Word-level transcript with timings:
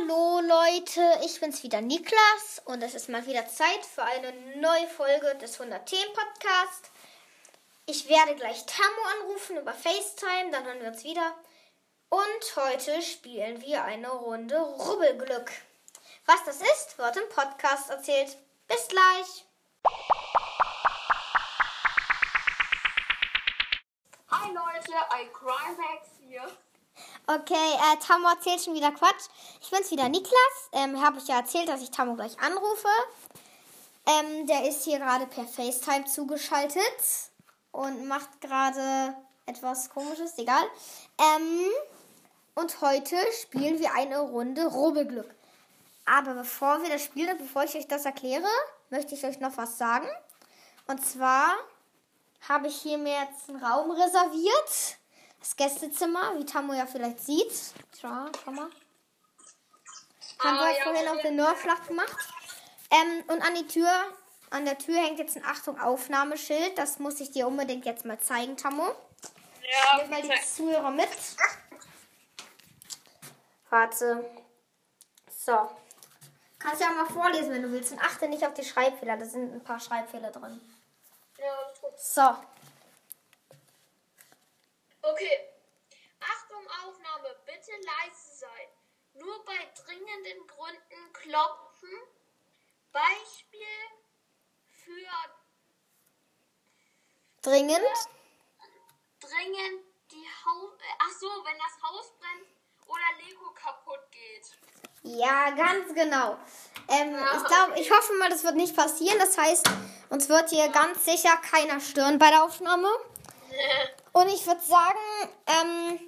Hallo 0.00 0.40
Leute, 0.40 1.20
ich 1.24 1.40
bin's 1.40 1.62
wieder 1.62 1.80
Niklas 1.80 2.62
und 2.64 2.82
es 2.82 2.94
ist 2.94 3.08
mal 3.08 3.26
wieder 3.26 3.46
Zeit 3.48 3.84
für 3.84 4.02
eine 4.02 4.32
neue 4.56 4.86
Folge 4.88 5.34
des 5.36 5.60
100 5.60 5.84
Themen 5.86 6.12
Podcast. 6.12 6.90
Ich 7.86 8.08
werde 8.08 8.34
gleich 8.36 8.64
Tammo 8.66 9.02
anrufen 9.18 9.58
über 9.58 9.72
FaceTime, 9.72 10.50
dann 10.52 10.64
hören 10.64 10.80
wir 10.80 10.88
uns 10.88 11.04
wieder. 11.04 11.34
Und 12.08 12.56
heute 12.56 13.02
spielen 13.02 13.60
wir 13.62 13.84
eine 13.84 14.10
Runde 14.10 14.58
Rubbelglück. 14.58 15.50
Was 16.26 16.44
das 16.44 16.60
ist, 16.60 16.96
wird 16.96 17.16
im 17.16 17.28
Podcast 17.28 17.90
erzählt. 17.90 18.36
Bis 18.68 18.88
gleich. 18.88 19.44
Hi 24.30 24.52
Leute, 24.52 24.92
iCrimex 25.24 26.08
hier. 26.26 26.50
Okay, 27.26 27.54
äh, 27.54 27.96
Tammo 28.04 28.28
erzählt 28.28 28.62
schon 28.62 28.74
wieder 28.74 28.90
Quatsch. 28.90 29.28
Ich 29.60 29.70
bin's 29.70 29.90
wieder 29.90 30.08
Niklas. 30.08 30.70
Ähm, 30.72 31.00
habe 31.00 31.18
ich 31.18 31.28
ja 31.28 31.36
erzählt, 31.36 31.68
dass 31.68 31.82
ich 31.82 31.90
Tammo 31.90 32.14
gleich 32.14 32.38
anrufe. 32.40 32.88
Ähm, 34.06 34.46
der 34.46 34.68
ist 34.68 34.84
hier 34.84 34.98
gerade 34.98 35.26
per 35.26 35.44
FaceTime 35.44 36.06
zugeschaltet 36.06 36.82
und 37.72 38.08
macht 38.08 38.40
gerade 38.40 39.14
etwas 39.46 39.90
komisches, 39.90 40.36
egal. 40.38 40.64
Ähm, 41.18 41.70
und 42.54 42.80
heute 42.80 43.16
spielen 43.40 43.78
wir 43.78 43.94
eine 43.94 44.20
Runde 44.20 44.66
Rubbelglück. 44.66 45.32
Aber 46.06 46.34
bevor 46.34 46.82
wir 46.82 46.90
das 46.90 47.04
spielen, 47.04 47.38
bevor 47.38 47.64
ich 47.64 47.76
euch 47.76 47.86
das 47.86 48.04
erkläre, 48.04 48.48
möchte 48.90 49.14
ich 49.14 49.24
euch 49.24 49.38
noch 49.38 49.56
was 49.56 49.78
sagen. 49.78 50.08
Und 50.88 51.04
zwar 51.06 51.54
habe 52.48 52.66
ich 52.66 52.76
hier 52.76 52.98
mir 52.98 53.12
jetzt 53.12 53.48
einen 53.48 53.62
Raum 53.62 53.90
reserviert. 53.92 54.98
Das 55.40 55.56
Gästezimmer, 55.56 56.38
wie 56.38 56.44
Tamu 56.44 56.74
ja 56.74 56.86
vielleicht 56.86 57.20
sieht. 57.20 57.52
Schau, 58.00 58.26
schau 58.44 58.50
mal. 58.50 58.68
Haben 60.38 60.58
Ah, 60.58 60.64
wir 60.66 60.78
ja, 60.78 60.84
vorhin 60.84 61.08
auf 61.08 61.22
den 61.22 61.36
Nordflach 61.36 61.86
gemacht. 61.86 62.16
Ähm, 62.90 63.24
und 63.28 63.42
an 63.42 63.54
die 63.54 63.66
Tür, 63.66 63.90
an 64.50 64.64
der 64.64 64.78
Tür 64.78 64.96
hängt 64.96 65.18
jetzt 65.18 65.36
ein 65.36 65.44
Achtung 65.44 65.78
Aufnahmeschild. 65.80 66.76
Das 66.78 66.98
muss 66.98 67.20
ich 67.20 67.30
dir 67.30 67.46
unbedingt 67.46 67.84
jetzt 67.86 68.04
mal 68.04 68.18
zeigen, 68.20 68.56
Tamu. 68.56 68.84
Ja, 68.84 69.98
Nimm 70.02 70.10
mal 70.10 70.22
die 70.22 70.46
Zuhörer 70.46 70.90
mit. 70.90 71.08
Warte. 73.70 74.24
So. 75.30 75.70
Kannst 76.58 76.80
ja 76.82 76.88
auch 76.88 76.94
mal 76.94 77.06
vorlesen, 77.06 77.50
wenn 77.52 77.62
du 77.62 77.70
willst. 77.72 77.92
Und 77.92 78.00
achte 78.00 78.28
nicht 78.28 78.44
auf 78.46 78.54
die 78.54 78.64
Schreibfehler. 78.64 79.16
Da 79.16 79.24
sind 79.24 79.52
ein 79.54 79.62
paar 79.64 79.80
Schreibfehler 79.80 80.30
drin. 80.30 80.60
ja, 81.38 81.54
gut. 81.80 81.98
So. 81.98 82.36
Okay. 85.20 85.38
Achtung, 86.20 86.66
Aufnahme. 86.86 87.36
Bitte 87.44 87.72
leise 87.72 88.36
sein. 88.38 88.68
Nur 89.14 89.44
bei 89.44 89.70
dringenden 89.84 90.46
Gründen 90.46 91.12
klopfen. 91.12 91.90
Beispiel 92.90 93.76
für 94.66 95.10
Dringend. 97.42 97.80
dringend 99.20 99.84
die 100.10 100.26
Haus. 100.44 100.72
Ach 100.98 101.12
so, 101.20 101.28
wenn 101.44 101.58
das 101.58 101.82
Haus 101.82 102.12
brennt 102.18 102.48
oder 102.86 103.24
Lego 103.24 103.50
kaputt 103.52 104.00
geht. 104.10 104.50
Ja, 105.02 105.50
ganz 105.50 105.94
genau. 105.94 106.38
Ähm, 106.88 107.14
ich 107.36 107.44
glaube, 107.44 107.78
ich 107.78 107.90
hoffe 107.90 108.14
mal, 108.14 108.30
das 108.30 108.42
wird 108.42 108.56
nicht 108.56 108.74
passieren. 108.74 109.18
Das 109.18 109.36
heißt, 109.36 109.68
uns 110.08 110.28
wird 110.30 110.48
hier 110.48 110.68
ganz 110.70 111.04
sicher 111.04 111.36
keiner 111.36 111.78
stören 111.80 112.18
bei 112.18 112.30
der 112.30 112.42
Aufnahme. 112.42 112.88
Und 114.12 114.28
ich 114.28 114.46
würde 114.46 114.60
sagen, 114.60 114.98
ähm, 115.46 116.00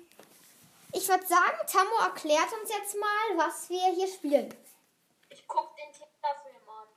ich 0.93 1.09
würde 1.09 1.27
sagen, 1.27 1.59
Tammo 1.67 1.97
erklärt 2.03 2.53
uns 2.61 2.71
jetzt 2.71 2.95
mal, 2.99 3.37
was 3.37 3.69
wir 3.71 3.87
hier 3.95 4.09
spielen. 4.09 4.55
Ich 5.31 5.47
guck 5.47 5.75
den 5.77 5.87
Kinderfilm 5.93 6.69
an. 6.69 6.89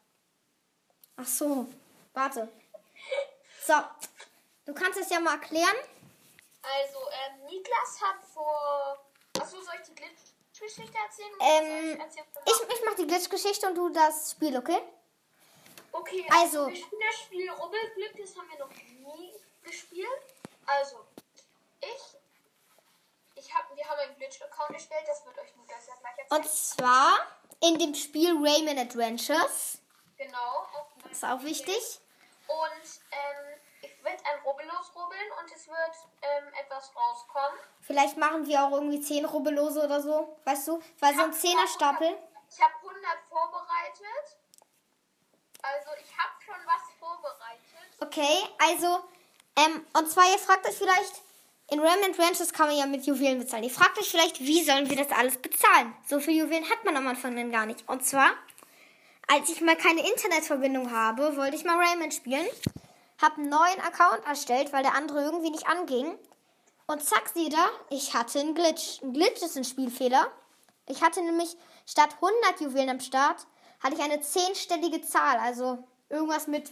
Ach 1.18 1.26
so, 1.28 1.68
warte. 2.14 2.50
So, 3.66 3.74
du 4.66 4.74
kannst 4.74 5.00
es 5.00 5.10
ja 5.10 5.20
mal 5.20 5.36
erklären. 5.36 5.76
Also, 6.62 7.00
ähm, 7.12 7.46
Niklas 7.46 8.02
hat 8.02 8.24
vor. 8.34 9.06
Achso, 9.40 9.62
soll 9.62 9.76
ich 9.82 9.88
die 9.88 9.96
Glitch-Geschichte 9.96 10.98
erzählen? 10.98 11.34
Ähm, 11.40 11.94
ich 11.94 12.00
erzählen? 12.00 12.26
Ich, 12.46 12.76
ich 12.78 12.86
mache 12.86 12.96
die 12.98 13.08
Glitch-Geschichte 13.08 13.68
und 13.68 13.76
du 13.76 13.90
das 13.90 14.32
Spiel, 14.32 14.58
okay? 14.58 14.80
Okay, 15.92 16.26
Also- 16.30 16.66
also 16.66 16.68
wir 16.68 16.76
spielen 16.76 17.02
das 17.10 17.20
Spiel 17.22 17.50
Rubbelglück, 17.52 18.18
das 18.18 18.36
haben 18.38 18.50
wir 18.50 18.60
noch 18.60 18.70
nie 18.72 19.32
gespielt. 19.64 20.10
Also, 20.66 21.06
ich, 21.82 22.18
ich 23.36 23.54
hab, 23.54 23.76
wir 23.76 23.86
haben 23.90 24.00
einen 24.00 24.16
Glitch-Account 24.18 24.72
erstellt, 24.72 25.08
das 25.08 25.26
wird 25.26 25.38
euch 25.40 25.56
Niklas 25.56 25.88
ja 25.88 25.94
gleich 26.00 26.18
erzählen. 26.18 26.42
Und 26.42 26.50
zwar 26.50 27.18
in 27.62 27.80
dem 27.80 27.96
Spiel 27.96 28.32
Rayman 28.32 28.78
Adventures. 28.80 29.80
genau. 30.18 30.68
Auf 30.74 31.12
Ist 31.12 31.24
auch 31.24 31.42
wichtig. 31.44 32.00
Und 32.48 33.02
ähm, 33.12 33.60
ich 33.82 34.04
werde 34.04 34.24
ein 34.26 34.40
Rubbel 34.44 34.66
losrubbeln 34.68 35.32
und 35.42 35.52
es 35.52 35.68
wird 35.68 35.96
ähm, 36.22 36.54
etwas 36.60 36.92
rauskommen. 36.96 37.60
Vielleicht 37.82 38.18
machen 38.18 38.46
wir 38.46 38.64
auch 38.64 38.72
irgendwie 38.72 39.02
10 39.02 39.26
Rubbellose 39.26 39.84
oder 39.84 40.02
so, 40.02 40.38
weißt 40.46 40.68
du? 40.68 40.82
Weil 41.00 41.16
so 41.16 41.24
ein 41.24 41.34
Zehnerstapel. 41.34 42.16
Ich 42.50 42.62
habe 42.62 42.74
100 42.76 43.02
vorbereitet. 43.30 44.38
Also, 45.62 45.90
ich 46.00 46.16
habe 46.16 46.34
schon 46.46 46.56
was 46.66 46.84
vorbereitet. 47.00 47.96
Okay, 48.00 48.38
also, 48.60 49.04
ähm, 49.58 49.88
und 49.94 50.12
zwar, 50.12 50.30
ihr 50.32 50.38
fragt 50.38 50.68
euch 50.68 50.78
vielleicht, 50.78 51.24
in 51.72 51.80
Rayman 51.80 52.12
Adventures 52.12 52.54
kann 52.54 52.68
man 52.68 52.78
ja 52.78 52.86
mit 52.86 53.06
Juwelen 53.06 53.40
bezahlen. 53.40 53.64
Ihr 53.64 53.72
fragt 53.72 53.98
euch 53.98 54.10
vielleicht, 54.10 54.40
wie 54.40 54.64
sollen 54.64 54.90
wir 54.90 54.98
das 54.98 55.12
alles 55.18 55.38
bezahlen? 55.38 55.94
So 56.08 56.20
viele 56.20 56.44
Juwelen 56.44 56.70
hat 56.70 56.86
man 56.86 56.96
am 56.96 57.08
Anfang 57.08 57.36
dann 57.36 57.52
gar 57.52 57.66
nicht. 57.66 57.88
Und 57.90 58.06
zwar, 58.06 58.32
als 59.28 59.50
ich 59.50 59.62
mal 59.62 59.76
keine 59.76 60.08
Internetverbindung 60.08 60.92
habe, 60.92 61.36
wollte 61.38 61.56
ich 61.56 61.64
mal 61.64 61.78
Rayman 61.78 62.12
spielen. 62.12 62.46
Hab 63.22 63.38
einen 63.38 63.50
neuen 63.50 63.80
Account 63.82 64.26
erstellt, 64.28 64.74
weil 64.74 64.84
der 64.84 64.94
andere 64.94 65.24
irgendwie 65.24 65.50
nicht 65.50 65.68
anging. 65.68 66.18
Und 66.86 67.04
zack, 67.04 67.30
seht 67.34 67.54
ihr, 67.54 67.70
ich 67.90 68.14
hatte 68.14 68.40
einen 68.40 68.54
Glitch. 68.54 69.02
Ein 69.02 69.14
Glitch 69.14 69.42
ist 69.42 69.58
ein 69.58 69.64
Spielfehler. 69.64 70.32
Ich 70.88 71.02
hatte 71.02 71.24
nämlich 71.24 71.56
statt 71.88 72.10
100 72.22 72.62
Juwelen 72.62 72.90
am 72.90 73.00
Start, 73.00 73.48
hatte 73.82 73.96
ich 73.96 74.02
eine 74.02 74.22
zehnstellige 74.22 75.02
Zahl. 75.02 75.38
Also 75.40 75.80
irgendwas 76.10 76.46
mit 76.46 76.70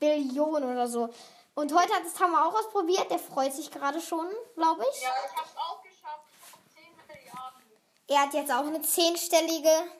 Billionen 0.00 0.64
oder 0.64 0.88
so. 0.88 1.10
Und 1.54 1.74
heute 1.74 1.92
hat 1.94 2.04
es 2.04 2.14
Tammo 2.14 2.36
auch 2.36 2.54
ausprobiert. 2.54 3.10
Der 3.10 3.18
freut 3.18 3.52
sich 3.52 3.70
gerade 3.70 4.00
schon, 4.00 4.26
glaube 4.54 4.84
ich. 4.90 5.02
Ja, 5.02 5.10
ich 5.26 5.36
habe 5.36 5.48
es 5.48 5.56
auch 5.56 5.82
geschafft. 5.82 6.24
Ich 6.40 6.52
habe 6.52 6.62
10 6.74 7.06
Milliarden. 7.06 7.62
Er 8.08 8.20
hat 8.22 8.34
jetzt 8.34 8.50
auch 8.50 8.66
eine 8.66 8.80
zehnstellige 8.82 9.92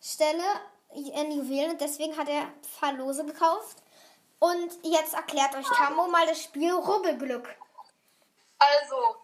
Stelle 0.00 0.44
in 0.94 1.32
Juwelen. 1.32 1.72
und 1.72 1.80
Deswegen 1.80 2.16
hat 2.16 2.28
er 2.28 2.42
ein 2.42 2.62
paar 2.80 2.92
Lose 2.92 3.24
gekauft. 3.26 3.78
Und 4.38 4.72
jetzt 4.82 5.14
erklärt 5.14 5.54
euch 5.54 5.66
Tammo 5.66 6.06
mal 6.06 6.26
das 6.26 6.42
Spiel 6.42 6.72
Rubbelglück. 6.72 7.48
Also, 8.58 9.16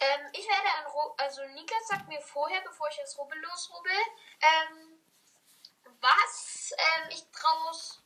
ähm, 0.00 0.26
ich 0.32 0.46
werde 0.48 0.68
ein 0.78 0.86
Ru 0.86 1.12
also 1.18 1.42
Niklas 1.54 1.88
sagt 1.88 2.08
mir 2.08 2.20
vorher, 2.22 2.60
bevor 2.62 2.88
ich 2.88 2.96
das 2.96 3.16
Rubbel 3.18 3.38
losrubbel, 3.40 3.92
ähm, 4.40 4.98
was 6.00 6.72
ähm, 6.72 7.10
ich 7.10 7.24
draus, 7.30 7.99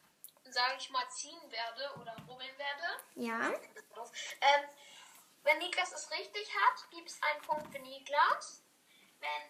sage 0.54 0.76
ich 0.78 0.88
mal, 0.90 1.06
ziehen 1.10 1.38
werde 1.50 1.92
oder 2.00 2.14
rubbeln 2.28 2.56
werde. 2.58 2.86
Ja. 3.16 3.50
Ähm, 3.50 4.68
wenn 5.42 5.58
Niklas 5.58 5.92
es 5.92 6.10
richtig 6.10 6.48
hat, 6.54 6.90
gibt 6.90 7.10
es 7.10 7.20
einen 7.22 7.42
Punkt 7.42 7.70
für 7.72 7.78
Niklas. 7.80 8.62
Wenn 9.20 9.42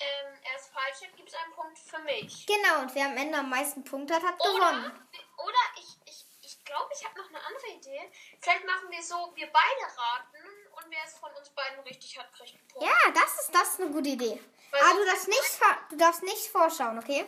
ähm, 0.00 0.40
er 0.42 0.56
es 0.56 0.66
falsch 0.68 1.02
hat, 1.08 1.16
gibt 1.16 1.28
es 1.28 1.34
einen 1.36 1.52
Punkt 1.54 1.78
für 1.78 1.98
mich. 2.00 2.46
Genau, 2.46 2.80
und 2.80 2.94
wer 2.94 3.06
am 3.06 3.16
Ende 3.16 3.38
am 3.38 3.48
meisten 3.48 3.84
Punkte 3.84 4.14
hat, 4.14 4.22
hat 4.24 4.40
Oder, 4.40 4.52
gewonnen. 4.52 5.08
oder 5.38 5.64
ich, 5.76 5.88
ich, 6.06 6.26
ich 6.42 6.64
glaube, 6.64 6.90
ich 6.92 7.04
habe 7.06 7.16
noch 7.20 7.28
eine 7.28 7.42
andere 7.46 7.68
Idee. 7.68 8.12
Vielleicht 8.40 8.66
machen 8.66 8.90
wir 8.90 9.02
so, 9.02 9.32
wir 9.36 9.46
beide 9.52 9.96
raten 9.96 10.44
und 10.72 10.90
wer 10.90 11.04
es 11.04 11.16
von 11.16 11.32
uns 11.34 11.48
beiden 11.50 11.80
richtig 11.80 12.18
hat, 12.18 12.32
kriegt 12.34 12.54
einen 12.54 12.68
Punkt. 12.68 12.86
Ja, 12.88 13.10
das 13.12 13.40
ist, 13.40 13.54
das 13.54 13.68
ist 13.70 13.80
eine 13.80 13.90
gute 13.92 14.08
Idee. 14.10 14.42
Weil 14.72 14.80
Aber 14.80 14.90
sonst- 14.90 15.00
du 15.00 15.06
darfst 15.10 15.28
nicht, 15.28 15.60
du 15.90 15.96
darfst 15.96 16.22
nicht 16.24 16.46
vorschauen, 16.50 16.98
okay? 16.98 17.24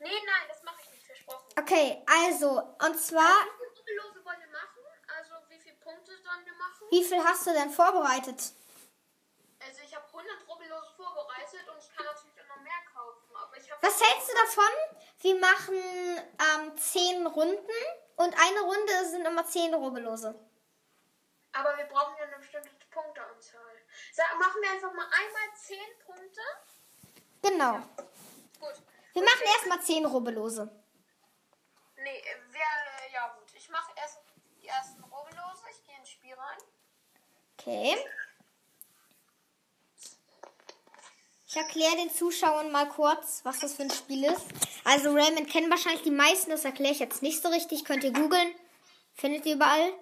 Nee, 0.00 0.08
nein, 0.26 0.48
das 0.48 0.62
mache 0.64 0.80
ich 0.82 0.90
nicht, 0.90 1.06
versprochen. 1.06 1.41
Okay, 1.58 2.02
also, 2.06 2.62
und 2.86 2.98
zwar, 2.98 3.44
Wie 3.44 3.84
viele 3.84 4.02
Rubbellose 4.02 4.24
wollen 4.24 4.40
wir 4.40 4.52
machen? 4.52 4.80
Also, 5.18 5.34
wie 5.48 5.58
viele 5.58 5.76
Punkte 5.76 6.12
sollen 6.16 6.44
wir 6.46 6.54
machen? 6.54 6.86
wie 6.90 7.04
viel 7.04 7.22
hast 7.22 7.46
du 7.46 7.52
denn 7.52 7.70
vorbereitet? 7.70 8.40
Also, 9.60 9.80
ich 9.84 9.94
habe 9.94 10.06
100 10.06 10.48
Rubbellose 10.48 10.92
vorbereitet 10.96 11.68
und 11.68 11.78
ich 11.78 11.94
kann 11.94 12.06
natürlich 12.06 12.40
auch 12.40 12.56
noch 12.56 12.62
mehr 12.62 12.82
kaufen. 12.92 13.36
Aber 13.36 13.56
ich. 13.56 13.70
Was 13.80 14.00
hältst 14.00 14.30
du 14.30 14.34
davon? 14.34 14.72
Wir 15.20 15.38
machen 15.38 15.76
ähm, 15.76 16.76
10 16.76 17.26
Runden 17.26 17.80
und 18.16 18.34
eine 18.34 18.60
Runde 18.60 19.04
sind 19.10 19.26
immer 19.26 19.46
10 19.46 19.74
Rubbellose. 19.74 20.34
Aber 21.52 21.76
wir 21.76 21.84
brauchen 21.84 22.16
ja 22.18 22.24
eine 22.24 22.38
bestimmte 22.38 22.70
Punkteanzahl. 22.90 23.76
Sag, 24.12 24.38
machen 24.38 24.62
wir 24.62 24.70
einfach 24.70 24.92
mal 24.94 25.04
einmal 25.04 25.56
10 25.56 25.78
Punkte. 26.06 26.40
Genau. 27.42 27.74
Gut. 28.58 28.74
Wir 29.12 29.22
machen 29.22 29.42
erstmal 29.54 29.82
10 29.82 30.06
Rubbellose. 30.06 30.81
Nee, 32.02 32.18
äh, 32.18 32.36
wer. 32.50 33.12
Ja, 33.12 33.28
gut. 33.38 33.52
Ich 33.54 33.68
mache 33.68 33.92
erst 33.96 34.18
die 34.60 34.68
ersten 34.68 35.02
Rubbellose. 35.04 35.64
Ich 35.70 35.84
gehe 35.84 35.96
ins 35.96 36.10
Spiel 36.10 36.34
rein. 36.34 36.58
Okay. 37.58 37.96
Ich 41.46 41.56
erkläre 41.56 41.96
den 41.96 42.10
Zuschauern 42.10 42.72
mal 42.72 42.88
kurz, 42.88 43.44
was 43.44 43.60
das 43.60 43.74
für 43.74 43.82
ein 43.82 43.90
Spiel 43.90 44.24
ist. 44.24 44.46
Also 44.84 45.12
Rayman 45.12 45.46
kennen 45.46 45.70
wahrscheinlich 45.70 46.02
die 46.02 46.10
meisten, 46.10 46.50
das 46.50 46.64
erkläre 46.64 46.94
ich 46.94 46.98
jetzt 46.98 47.20
nicht 47.20 47.42
so 47.42 47.50
richtig. 47.50 47.84
Könnt 47.84 48.04
ihr 48.04 48.12
googeln. 48.12 48.54
Findet 49.14 49.44
ihr 49.44 49.56
überall. 49.56 49.92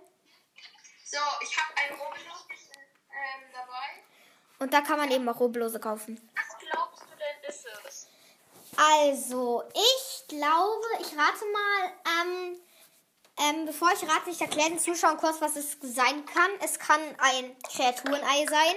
So, 1.04 1.18
ich 1.42 1.58
habe 1.58 1.76
ein 1.76 1.98
Roblox 1.98 2.70
ähm, 3.10 3.50
dabei. 3.52 4.04
Und 4.60 4.72
da 4.72 4.80
kann 4.80 4.98
man 4.98 5.10
eben 5.10 5.28
auch 5.28 5.40
Roblose 5.40 5.80
kaufen. 5.80 6.30
Was 6.36 6.56
glaubst 6.58 7.02
du 7.02 7.16
denn 7.16 7.50
ist 7.50 7.66
es? 7.66 7.89
Also, 8.82 9.62
ich 9.74 10.26
glaube, 10.28 10.86
ich 11.00 11.08
rate 11.08 11.44
mal, 11.52 11.92
ähm, 12.22 12.60
ähm, 13.36 13.66
bevor 13.66 13.92
ich 13.92 14.02
rate, 14.08 14.30
ich 14.30 14.40
erkläre 14.40 14.70
den 14.70 14.78
Zuschauern 14.78 15.18
kurz, 15.18 15.38
was 15.42 15.54
es 15.56 15.76
sein 15.82 16.24
kann. 16.24 16.50
Es 16.64 16.78
kann 16.78 17.00
ein 17.18 17.58
Kreaturenei 17.62 18.46
sein. 18.48 18.74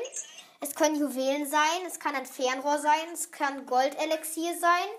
Es 0.59 0.75
können 0.75 0.99
Juwelen 0.99 1.49
sein. 1.49 1.85
Es 1.87 2.01
kann 2.01 2.15
ein 2.15 2.25
Fernrohr 2.25 2.79
sein. 2.79 3.13
Es 3.13 3.31
kann 3.31 3.65
Goldelixier 3.65 4.59
sein. 4.59 4.89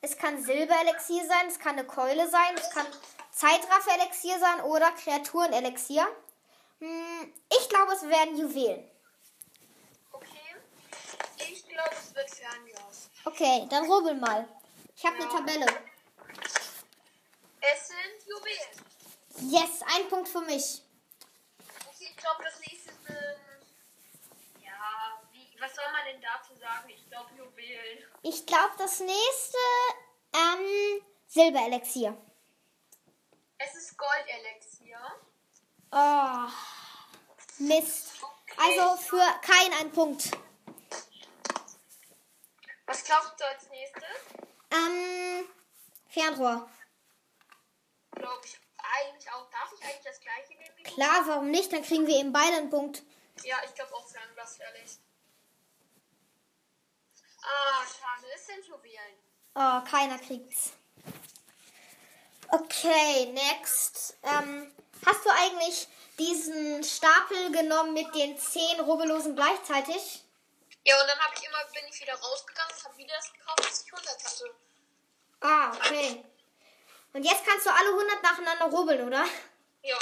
Es 0.00 0.16
kann 0.16 0.42
Silberelixier 0.42 1.26
sein. 1.26 1.48
Es 1.48 1.58
kann 1.58 1.78
eine 1.78 1.86
Keule 1.86 2.26
sein. 2.26 2.54
Es 2.56 2.70
kann 2.70 2.86
Zeitraffer-Elixier 3.32 4.38
sein 4.38 4.60
oder 4.62 4.90
Kreaturenelixier. 4.92 6.06
Hm, 6.80 7.34
ich 7.50 7.68
glaube, 7.68 7.92
es 7.92 8.08
werden 8.08 8.38
Juwelen. 8.38 8.90
Okay. 10.12 10.56
Ich 11.36 11.68
glaube, 11.68 11.90
es 11.92 12.14
wird 12.14 12.30
Fernglas. 12.30 12.75
Okay, 13.26 13.66
dann 13.68 13.84
rubbel 13.90 14.14
mal. 14.14 14.48
Ich 14.96 15.04
habe 15.04 15.16
eine. 15.16 15.28
Tabelle. 15.28 15.66
Es 17.60 17.88
sind 17.88 18.24
Juwelen. 18.24 19.52
Yes, 19.52 19.82
ein 19.94 20.08
Punkt 20.08 20.28
für 20.28 20.42
mich. 20.42 20.80
Okay, 21.58 22.08
ich 22.08 22.16
glaube, 22.16 22.44
das 22.44 22.60
nächste 22.60 22.92
sind. 22.92 24.64
Ja, 24.64 25.20
wie, 25.32 25.60
was 25.60 25.74
soll 25.74 25.84
man 25.90 26.04
denn 26.04 26.22
dazu 26.22 26.54
sagen? 26.54 26.88
Ich 26.88 27.04
glaube, 27.08 27.30
Juwelen. 27.36 28.04
Ich 28.22 28.46
glaube, 28.46 28.74
das 28.78 29.00
nächste, 29.00 29.58
ähm, 30.32 31.02
Silberelixier. 31.26 32.16
Es 33.58 33.74
ist 33.74 33.98
Goldelixier. 33.98 35.00
Oh, 35.90 36.48
Mist. 37.58 38.12
Also 38.56 38.96
für 39.02 39.40
keinen 39.42 39.74
ein 39.80 39.90
Punkt. 39.90 40.30
Was 42.86 43.04
glaubst 43.04 43.34
du 43.38 43.44
als 43.44 43.68
nächstes? 43.68 44.04
Ähm, 44.70 45.48
Fernrohr. 46.08 46.68
Glaube 48.12 48.46
ich 48.46 48.58
eigentlich 48.78 49.30
auch. 49.32 49.50
Darf 49.50 49.72
ich 49.76 49.84
eigentlich 49.84 50.04
das 50.04 50.20
gleiche 50.20 50.54
nehmen? 50.54 50.84
Klar, 50.84 51.26
warum 51.26 51.50
nicht? 51.50 51.72
Dann 51.72 51.82
kriegen 51.82 52.06
wir 52.06 52.16
eben 52.16 52.32
beide 52.32 52.56
einen 52.56 52.70
Punkt. 52.70 53.02
Ja, 53.42 53.56
ich 53.64 53.74
glaube 53.74 53.94
auch 53.94 54.08
Fernglas, 54.08 54.58
ehrlich. 54.58 54.98
Ah, 57.42 57.84
schade. 57.84 58.26
Es 58.34 58.46
sind 58.46 58.64
Juwelen. 58.66 59.16
Oh, 59.54 59.80
keiner 59.88 60.18
kriegt's. 60.18 60.72
Okay, 62.48 63.26
next. 63.32 64.16
Ähm, 64.22 64.72
hast 65.04 65.24
du 65.24 65.30
eigentlich 65.30 65.88
diesen 66.18 66.82
Stapel 66.84 67.52
genommen 67.52 67.92
mit 67.92 68.14
den 68.14 68.38
zehn 68.38 68.80
Rubbellosen 68.80 69.34
gleichzeitig? 69.34 70.24
Ja, 70.86 71.00
und 71.00 71.08
dann 71.08 71.18
habe 71.18 71.34
ich 71.36 71.44
immer, 71.44 71.58
bin 71.74 71.82
ich 71.90 72.00
wieder 72.00 72.14
rausgegangen 72.14 72.72
und 72.76 72.84
habe 72.84 72.96
wieder 72.96 73.14
das 73.16 73.32
gekauft, 73.32 73.58
was 73.58 73.84
ich 73.84 73.92
100 73.92 74.24
hatte. 74.24 74.54
Ah, 75.40 75.72
okay. 75.72 76.24
Und 77.12 77.24
jetzt 77.24 77.44
kannst 77.44 77.66
du 77.66 77.70
alle 77.70 77.88
100 77.88 78.22
nacheinander 78.22 78.66
rubbeln, 78.66 79.04
oder? 79.08 79.24
Ja. 79.82 79.98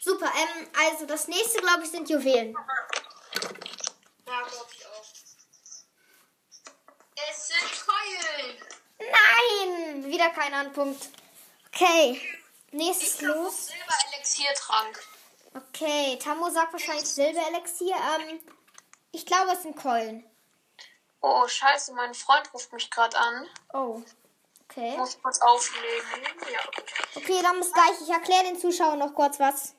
Super, 0.00 0.32
ähm, 0.36 0.70
also 0.86 1.06
das 1.06 1.26
nächste, 1.26 1.58
glaube 1.58 1.82
ich, 1.82 1.90
sind 1.90 2.08
Juwelen. 2.08 2.54
Ja, 2.54 4.42
glaube 4.42 4.70
ich 4.70 4.86
auch. 4.86 5.04
Es 7.28 7.48
sind 7.48 7.84
Keulen. 7.84 8.62
Nein! 9.00 10.04
Wieder 10.04 10.30
kein 10.30 10.54
Anpunkt. 10.54 11.08
Okay, 11.66 12.20
nächstes 12.70 13.16
Ich 13.16 13.20
los. 13.22 13.66
Silber-Elixiertrank. 13.66 15.02
Okay, 15.54 16.18
Tammo 16.22 16.50
sagt 16.50 16.72
wahrscheinlich 16.72 17.08
Silberelixier. 17.08 17.96
Ähm, 17.96 18.40
ich 19.14 19.26
glaube, 19.26 19.52
es 19.52 19.62
sind 19.62 19.76
Keulen. 19.76 20.24
Oh, 21.20 21.46
scheiße, 21.46 21.94
mein 21.94 22.12
Freund 22.14 22.52
ruft 22.52 22.72
mich 22.72 22.90
gerade 22.90 23.16
an. 23.16 23.48
Oh, 23.72 24.02
okay. 24.64 24.96
Muss 24.98 25.20
kurz 25.22 25.40
auflegen. 25.40 26.22
Ja. 26.52 26.60
Okay, 27.14 27.40
dann 27.42 27.58
bis 27.58 27.72
gleich. 27.72 28.00
Ich 28.02 28.10
erkläre 28.10 28.44
den 28.44 28.58
Zuschauern 28.58 28.98
noch 28.98 29.14
kurz 29.14 29.40
was. 29.40 29.74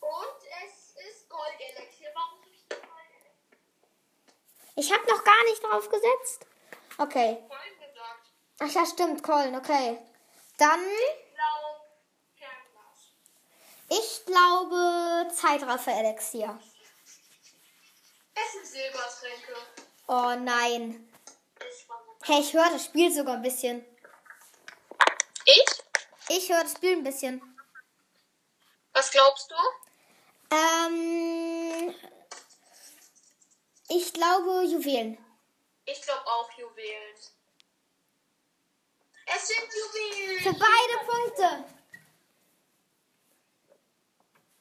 Und 0.00 0.38
es 0.64 0.94
ist 1.08 1.28
Goldelixier. 1.28 2.10
Warum 2.14 2.38
habe 2.40 2.50
ich 2.52 2.68
Goldelixier 2.68 3.30
Ich 4.76 4.92
habe 4.92 5.02
noch 5.10 5.24
gar 5.24 5.44
nicht 5.44 5.62
drauf 5.64 5.88
gesetzt. 5.88 6.46
Okay. 6.98 7.42
Ach 8.60 8.70
ja, 8.70 8.86
stimmt, 8.86 9.22
Keulen, 9.22 9.56
okay. 9.56 9.98
Dann, 10.58 10.80
ich 13.88 14.24
glaube, 14.24 15.28
Zeitraffer-Elixier. 15.34 16.60
Es 18.34 18.52
sind 18.52 18.66
Silbertränke. 18.66 19.54
Oh 20.06 20.34
nein. 20.38 21.10
Hey, 22.22 22.40
ich 22.40 22.52
höre 22.52 22.70
das 22.70 22.86
Spiel 22.86 23.12
sogar 23.12 23.36
ein 23.36 23.42
bisschen. 23.42 23.84
Ich? 25.44 25.64
Ich 26.28 26.48
höre 26.50 26.62
das 26.62 26.72
Spiel 26.72 26.96
ein 26.96 27.04
bisschen. 27.04 27.42
Was 28.92 29.10
glaubst 29.10 29.50
du? 29.50 30.56
Ähm, 30.56 31.94
ich 33.88 34.12
glaube 34.12 34.64
Juwelen. 34.64 35.18
Ich 35.84 36.00
glaube 36.02 36.26
auch 36.26 36.50
Juwelen. 36.52 37.14
Es 39.26 39.48
sind 39.48 39.68
Juwelen. 39.72 40.42
Für 40.42 40.52
beide 40.52 41.06
Punkte. 41.06 41.64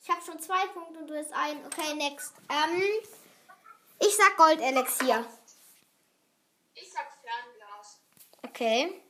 Ich 0.01 0.09
habe 0.09 0.21
schon 0.25 0.39
zwei 0.39 0.67
Punkte 0.67 0.99
und 0.99 1.07
du 1.07 1.17
hast 1.17 1.31
einen. 1.31 1.65
Okay, 1.65 1.93
next. 1.93 2.33
Ähm, 2.49 2.83
ich 4.00 4.16
sag 4.16 4.38
Goldelixier. 4.38 5.25
Ich 6.74 6.92
sag 6.92 7.07
Fernglas. 7.22 8.00
Okay. 8.44 9.04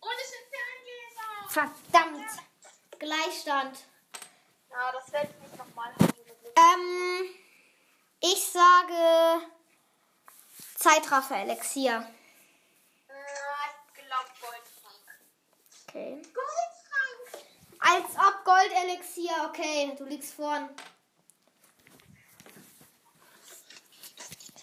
Und 0.00 0.12
es 0.22 0.30
sind 0.30 0.46
Ferngläser. 0.50 1.80
Verdammt. 1.82 2.30
Gleichstand. 2.98 3.84
Ja, 4.70 4.92
das 4.92 5.12
werde 5.12 5.30
ich 5.30 5.48
nicht 5.48 5.58
nochmal 5.58 5.92
haben. 5.94 6.10
Ähm, 6.56 7.34
ich 8.20 8.46
sage 8.46 9.46
Zeitraffer-Elixier. 10.76 12.06
Ich 13.08 14.04
glaube 14.04 14.30
Goldtrank. 14.40 15.06
Okay. 15.88 16.22
Goldtrank. 16.22 17.46
Als 17.80 18.14
ob 18.16 18.44
Goldelixier. 18.44 19.48
Okay, 19.48 19.94
du 19.96 20.04
liegst 20.04 20.34
vorn. 20.34 20.68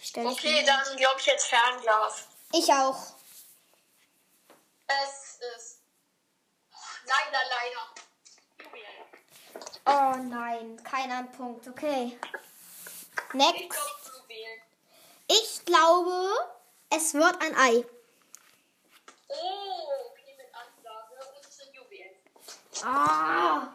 Stell 0.08 0.26
dich 0.26 0.38
Okay, 0.38 0.64
dann 0.64 0.96
glaube 0.96 1.20
ich 1.20 1.26
jetzt 1.26 1.48
Fernglas. 1.48 2.28
Ich 2.54 2.72
auch. 2.72 2.96
Es 4.86 5.38
ist 5.54 5.80
leider, 7.04 7.42
leider. 7.50 7.94
Oh 9.84 10.16
nein, 10.22 10.82
keiner 10.82 11.18
ein 11.18 11.32
Punkt. 11.32 11.68
Okay. 11.68 12.18
Ich 13.28 13.34
Next. 13.34 13.68
glaube 13.68 14.22
Juwelen. 14.22 14.62
Ich 15.26 15.64
glaube, 15.66 16.30
es 16.88 17.12
wird 17.12 17.42
ein 17.42 17.54
Ei. 17.54 17.84
Oh, 19.28 20.10
okay, 20.10 20.34
mit 20.38 20.54
Ansage. 20.54 21.28
Und 21.28 21.46
es 21.46 21.54
sind 21.54 21.74
Juwelen. 21.74 22.14
Ah. 22.82 23.74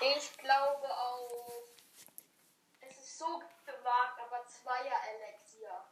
Ich 0.00 0.33
glaube 0.44 0.88
auch. 0.90 1.62
Es 2.80 2.98
ist 2.98 3.18
so 3.18 3.42
gewagt, 3.64 4.20
aber 4.20 4.44
Zweier-Elixier. 4.46 5.84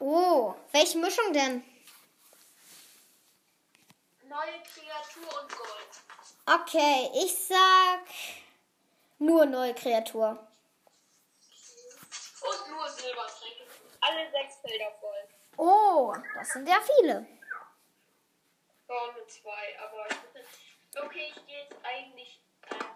Oh, 0.00 0.54
welche 0.72 0.98
Mischung 0.98 1.32
denn? 1.32 1.64
Neue 4.24 4.60
Kreatur 4.62 5.40
und 5.40 5.56
Gold. 5.56 6.60
Okay, 6.60 7.10
ich 7.14 7.46
sag 7.46 8.00
nur 9.18 9.46
neue 9.46 9.74
Kreatur. 9.74 10.30
Und 12.42 12.70
nur 12.70 12.88
Silbertränke. 12.88 13.66
Alle 14.00 14.30
sechs 14.30 14.56
Felder 14.56 14.92
voll. 15.00 15.28
Oh, 15.56 16.14
das 16.34 16.48
sind 16.50 16.68
ja 16.68 16.80
viele. 16.80 17.26
Ja, 18.88 19.12
nur 19.12 19.28
zwei, 19.28 19.78
aber 19.80 20.06
Okay, 21.04 21.32
ich 21.34 21.46
gehe 21.46 21.62
jetzt 21.62 21.76
eigentlich. 21.84 22.40
Äh, 22.70 22.95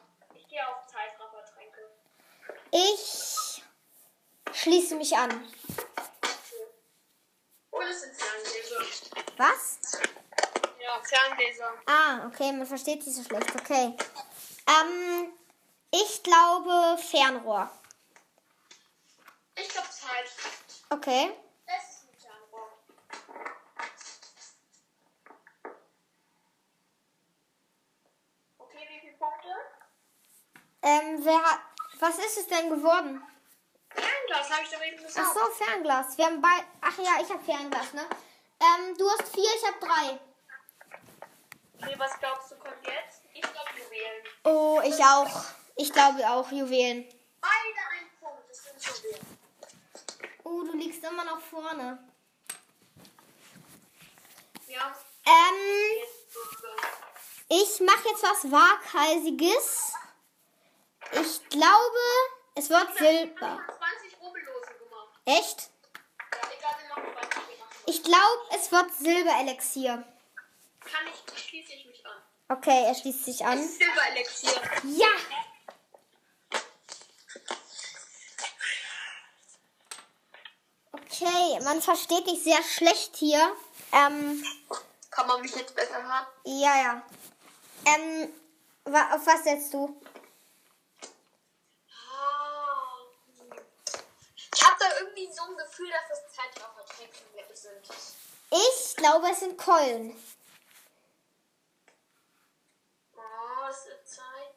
gehe 0.51 0.67
auf 0.69 0.87
Zeitraffertränke. 0.87 1.91
Ich 2.73 3.63
schließe 4.53 4.97
mich 4.97 5.17
an. 5.17 5.31
Und 7.71 7.83
es 7.87 8.01
sind 8.03 8.15
Ferngläser. 8.15 8.81
Was? 9.37 9.79
Ja, 10.81 11.01
Ferngläser. 11.03 11.73
Ah, 11.87 12.27
okay, 12.27 12.53
man 12.53 12.67
versteht 12.67 13.03
sie 13.05 13.13
so 13.13 13.23
schlecht. 13.23 13.55
Okay. 13.55 13.97
Ähm, 14.67 15.33
Ich 15.93 16.23
glaube 16.23 16.99
Fernrohr. 16.99 17.71
Ich 19.57 19.69
glaube 19.69 19.89
Zeit. 19.91 20.31
Okay. 20.91 21.33
Es 21.67 21.91
ist 21.91 22.05
ein 22.09 22.17
Fernrohr. 22.21 22.69
Okay, 28.59 28.87
wie 28.89 29.01
viele 29.01 29.17
Punkte? 29.17 29.49
Ähm, 30.83 31.19
wer 31.25 31.43
hat. 31.43 31.61
Was 31.99 32.19
ist 32.19 32.39
es 32.39 32.47
denn 32.47 32.71
geworden? 32.71 33.23
Fernglas, 33.91 34.51
habe 34.51 34.63
ich 34.63 34.71
doch 34.71 34.83
eben 34.83 34.99
Ach 35.01 35.07
gesagt. 35.07 35.35
so, 35.35 35.65
Fernglas. 35.65 36.17
Wir 36.17 36.27
haben 36.27 36.41
bei. 36.41 36.65
Ach 36.81 36.99
ja, 36.99 37.23
ich 37.23 37.29
habe 37.29 37.45
Fernglas, 37.45 37.93
ne? 37.93 38.07
Ähm, 38.61 38.97
du 38.97 39.11
hast 39.11 39.29
vier, 39.35 39.51
ich 39.57 39.67
habe 39.67 39.79
drei. 39.81 40.21
Okay, 41.83 41.95
was 41.99 42.19
glaubst 42.19 42.53
du 42.53 42.57
kommt 42.57 42.87
jetzt? 42.87 43.23
Ich 43.35 43.41
glaube 43.43 43.71
Juwelen. 43.77 44.25
Oh, 44.45 44.81
ich 44.85 45.03
auch. 45.05 45.45
Ich 45.77 45.93
glaube 45.93 46.29
auch 46.29 46.51
Juwelen. 46.51 47.07
Beide 47.41 47.81
ein 47.93 48.11
Punkt, 48.21 48.49
das 48.49 48.65
sind 48.65 49.03
Juwelen. 49.05 49.39
Oh, 50.45 50.63
du 50.63 50.77
liegst 50.77 51.03
immer 51.05 51.25
noch 51.25 51.41
vorne. 51.41 51.99
Ja. 54.67 54.95
Ähm, 55.27 56.05
ich 57.49 57.81
mache 57.81 58.09
jetzt 58.09 58.23
was 58.23 58.51
Waghalsiges. 58.51 59.93
Ich 61.13 61.49
glaube, 61.49 61.99
es 62.55 62.69
wird 62.71 62.89
Ich 62.95 62.99
Silber. 62.99 63.59
20 63.79 64.21
Rubbellose 64.21 64.75
gemacht. 64.79 65.09
Echt? 65.25 65.71
Ja, 66.33 66.39
egal, 66.59 66.75
wir 66.81 66.89
machen 66.89 67.13
20 67.31 67.31
gemacht. 67.31 67.75
Ich 67.87 68.03
glaube, 68.03 68.43
es 68.57 68.73
wird 68.73 68.95
Silberelixier. 68.95 70.05
Kann 70.81 71.07
ich, 71.07 71.43
schließe 71.43 71.73
ich 71.73 71.87
mich 71.87 72.07
an. 72.07 72.13
Okay, 72.57 72.85
er 72.87 72.95
schließt 72.95 73.25
sich 73.25 73.45
an. 73.45 73.59
Silberelixier. 73.67 74.61
Ja! 74.85 75.09
Okay, 80.93 81.61
man 81.65 81.81
versteht 81.83 82.27
dich 82.27 82.43
sehr 82.43 82.63
schlecht 82.63 83.17
hier. 83.17 83.55
Ähm, 83.93 84.43
Kann 85.11 85.27
man 85.27 85.41
mich 85.41 85.55
jetzt 85.55 85.75
besser 85.75 86.03
hören? 86.03 86.27
ja, 86.45 86.77
ja. 86.83 87.03
Ähm, 87.87 88.33
auf 88.85 89.27
was 89.27 89.45
setzt 89.45 89.73
du? 89.73 90.01
Ah. 91.91 93.07
Ich 94.53 94.63
habe 94.63 94.77
da 94.79 94.87
irgendwie 95.01 95.33
so 95.33 95.43
ein 95.45 95.57
Gefühl, 95.57 95.91
dass 95.91 96.09
das 96.09 96.35
Zeitraffer-Tricks 96.35 97.63
sind. 97.63 97.89
Ich 98.53 98.97
glaube, 99.11 99.31
es 99.31 99.41
sind 99.41 99.59
Keulen. 99.59 100.17
Oh, 103.17 103.69
es 103.69 103.87
ist 103.87 104.15
Zeit. 104.15 104.55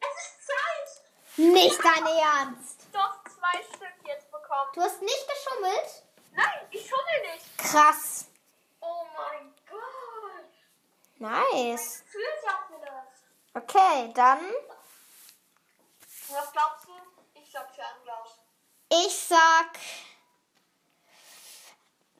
Es 0.00 0.24
ist 0.24 0.46
Zeit! 0.46 1.36
Nicht 1.36 1.78
dein 1.84 2.06
Ernst. 2.06 2.86
Doch 2.92 3.22
zwei 3.24 3.62
Stück 3.62 4.06
jetzt 4.06 4.30
bekommen. 4.30 4.70
Du 4.74 4.80
hast 4.80 5.02
nicht 5.02 5.28
geschummelt? 5.28 6.04
Nein, 6.32 6.68
ich 6.70 6.88
schummel 6.88 7.34
nicht. 7.34 7.58
Krass. 7.58 8.28
Oh 8.80 9.04
mein 9.16 9.54
Gott. 9.68 10.50
Nice. 11.18 12.02
Gefühl 12.04 12.22
sagt 12.42 12.70
mir 12.70 12.80
das. 12.80 13.62
Okay, 13.62 14.12
dann 14.14 14.40
Was 16.28 16.52
glaubst 16.52 16.86
du? 16.86 16.92
Ich 17.34 17.50
glaub 17.50 17.66
Fernglas. 17.74 18.38
ich 18.90 19.18
sag 19.18 19.78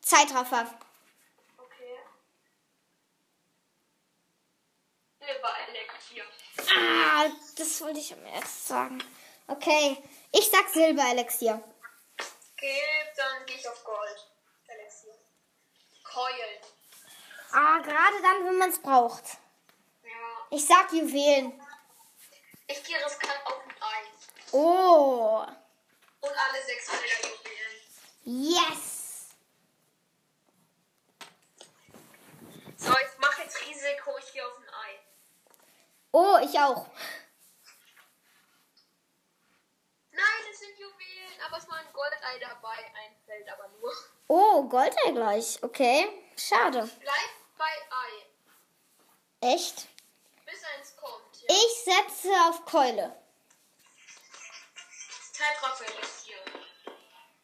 Zeitraffer. 0.00 0.66
Okay. 1.58 1.98
Silberelixier. 5.28 6.24
Ah, 6.74 7.26
das 7.56 7.80
wollte 7.82 7.98
ich 8.00 8.12
am 8.12 8.24
ersten 8.24 8.66
sagen. 8.66 9.04
Okay, 9.46 10.02
ich 10.32 10.50
sag 10.50 10.68
Silberelixier. 10.70 11.62
Okay, 12.56 12.82
dann 13.16 13.46
gehe 13.46 13.56
ich 13.56 13.68
auf 13.68 13.84
Gold. 13.84 14.26
Elixier. 14.66 15.14
Keulen. 16.04 16.62
Ah, 17.52 17.78
gerade 17.78 18.22
dann, 18.22 18.44
wenn 18.46 18.58
man 18.58 18.70
es 18.70 18.78
braucht. 18.80 19.24
Ja. 20.02 20.10
Ich 20.50 20.66
sag 20.66 20.92
Juwelen. 20.92 21.60
Ich 22.66 22.82
gehe 22.84 22.96
riskant 23.04 23.46
auf 23.46 23.60
ein 23.64 23.82
Eis. 23.82 24.52
Oh, 24.52 25.44
Und 26.20 26.30
alle 26.30 26.62
sechs 26.64 26.90
Felder 26.90 27.28
Juwelen. 28.24 28.54
yes. 28.54 28.94
So, 32.76 32.90
ich 32.92 33.18
mache 33.18 33.42
jetzt 33.42 33.60
Risiko, 33.66 34.16
ich 34.18 34.32
gehe 34.32 34.46
auf 34.46 34.56
ein 34.58 34.68
Ei. 34.68 34.98
Ich 36.48 36.58
auch. 36.58 36.86
Nein, 40.12 40.22
es 40.50 40.58
sind 40.60 40.78
Juwelen, 40.78 41.40
aber 41.46 41.58
es 41.58 41.64
ist 41.64 41.68
mal 41.68 41.78
ein 41.78 41.92
Goldei 41.92 42.38
dabei. 42.40 42.76
Ein 42.76 43.16
Feld 43.26 43.48
aber 43.52 43.68
nur. 43.68 43.92
Oh, 44.28 44.62
Goldei 44.64 45.10
gleich. 45.12 45.62
Okay, 45.62 46.08
schade. 46.36 46.88
Bleib 47.00 47.30
bei 47.58 47.64
Ei, 47.66 49.52
Echt? 49.54 49.88
bis 50.46 50.64
eins 50.76 50.96
kommt. 50.96 51.42
Ja. 51.42 51.48
Ich 51.54 51.84
setze 51.84 52.30
auf 52.48 52.64
Keule. 52.64 53.14
Zeitraffer 55.32 55.84
Elixier. 55.84 56.38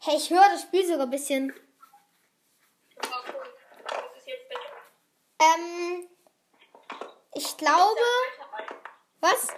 Hey, 0.00 0.16
ich 0.16 0.30
höre 0.30 0.49
das 0.49 0.62
Spiel 0.62 0.87
sogar 0.87 1.06
ein 1.06 1.11
bisschen. 1.11 1.50
Ist. 1.50 1.62
Ähm, 5.40 6.08
ich 7.34 7.56
glaube. 7.56 8.00
Was? 9.25 9.49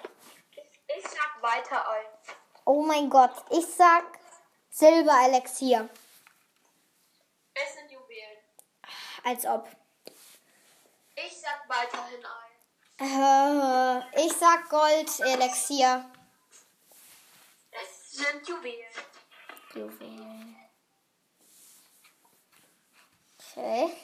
Ich, 0.52 0.96
ich 0.96 1.08
sag 1.08 1.42
weiter 1.42 1.90
Ei. 1.90 2.04
Oh 2.66 2.85
mein 2.85 3.11
Gott, 3.11 3.35
ich 3.50 3.66
sag 3.66 4.04
Silberelixier. 4.70 5.90
Es 7.52 7.75
sind 7.75 7.90
Juwelen. 7.90 8.38
Als 9.25 9.44
ob. 9.44 9.68
Ich 11.16 11.40
sag 11.40 11.68
weiterhin 11.68 12.25
Ei. 12.25 14.02
Äh, 14.12 14.25
ich 14.25 14.32
sag 14.35 14.68
Goldelixier. 14.68 16.12
Es 17.73 18.12
sind 18.12 18.46
Juwelen. 18.46 18.92
Juwel. 19.75 20.54
Okay. 23.40 23.96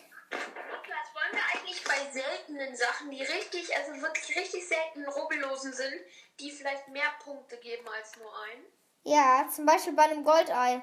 Wir 1.32 1.40
eigentlich 1.54 1.82
bei 1.84 2.10
seltenen 2.12 2.76
Sachen, 2.76 3.10
die 3.10 3.22
richtig, 3.22 3.74
also 3.76 4.00
wirklich 4.02 4.36
richtig 4.36 4.68
seltenen 4.68 5.08
Rubbellosen 5.08 5.72
sind, 5.72 6.00
die 6.38 6.50
vielleicht 6.50 6.88
mehr 6.88 7.10
Punkte 7.24 7.56
geben 7.58 7.88
als 7.88 8.16
nur 8.16 8.32
ein? 8.44 8.64
Ja, 9.04 9.48
zum 9.54 9.66
Beispiel 9.66 9.94
bei 9.94 10.04
einem 10.04 10.24
Goldei. 10.24 10.82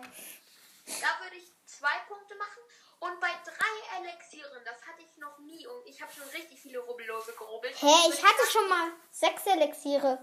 Da 0.86 1.24
würde 1.24 1.36
ich 1.38 1.53
zwei 1.65 1.98
Punkte 2.08 2.36
machen. 2.36 2.63
Und 3.00 3.20
bei 3.22 3.29
drei 3.46 4.00
Elixieren, 4.01 4.62
das 4.65 4.86
hatte 4.86 5.01
ich 5.03 5.18
noch 5.18 5.38
nie. 5.39 5.65
Und 5.68 5.86
ich 5.86 6.01
habe 6.01 6.12
schon 6.12 6.27
richtig 6.29 6.60
viele 6.60 6.79
Rubbellose 6.79 7.34
gerubbelt. 7.34 7.75
Hä, 7.79 8.10
ich 8.10 8.24
hatte 8.24 8.51
schon 8.51 8.68
mal 8.68 8.91
sechs 9.12 9.46
Elixiere. 9.46 10.18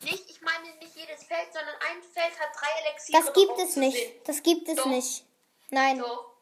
Nicht, 0.00 0.30
ich 0.30 0.40
meine 0.40 0.74
nicht 0.76 0.96
jedes 0.96 1.24
Feld, 1.24 1.52
sondern 1.52 1.74
ein 1.90 2.02
Feld 2.02 2.38
hat 2.40 2.50
drei 2.54 2.88
Elixiere. 2.88 3.22
Das 3.22 3.34
gibt 3.34 3.58
es 3.58 3.76
nicht. 3.76 3.96
sehen. 3.96 4.20
Das 4.24 4.42
gibt 4.42 4.68
es 4.68 4.76
Doch. 4.76 4.86
nicht. 4.86 5.24
Nein. 5.70 5.98
Doch. 5.98 6.33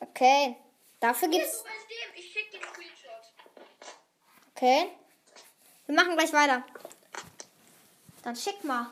Okay. 0.00 0.56
Dafür 1.00 1.28
gibt's. 1.28 1.64
Ich 2.14 2.32
schicke 2.32 2.58
den 2.58 2.62
Screenshot. 2.62 3.32
Okay. 4.54 4.90
Wir 5.86 5.94
machen 5.94 6.16
gleich 6.16 6.32
weiter. 6.32 6.64
Dann 8.22 8.36
schick 8.36 8.62
mal. 8.64 8.90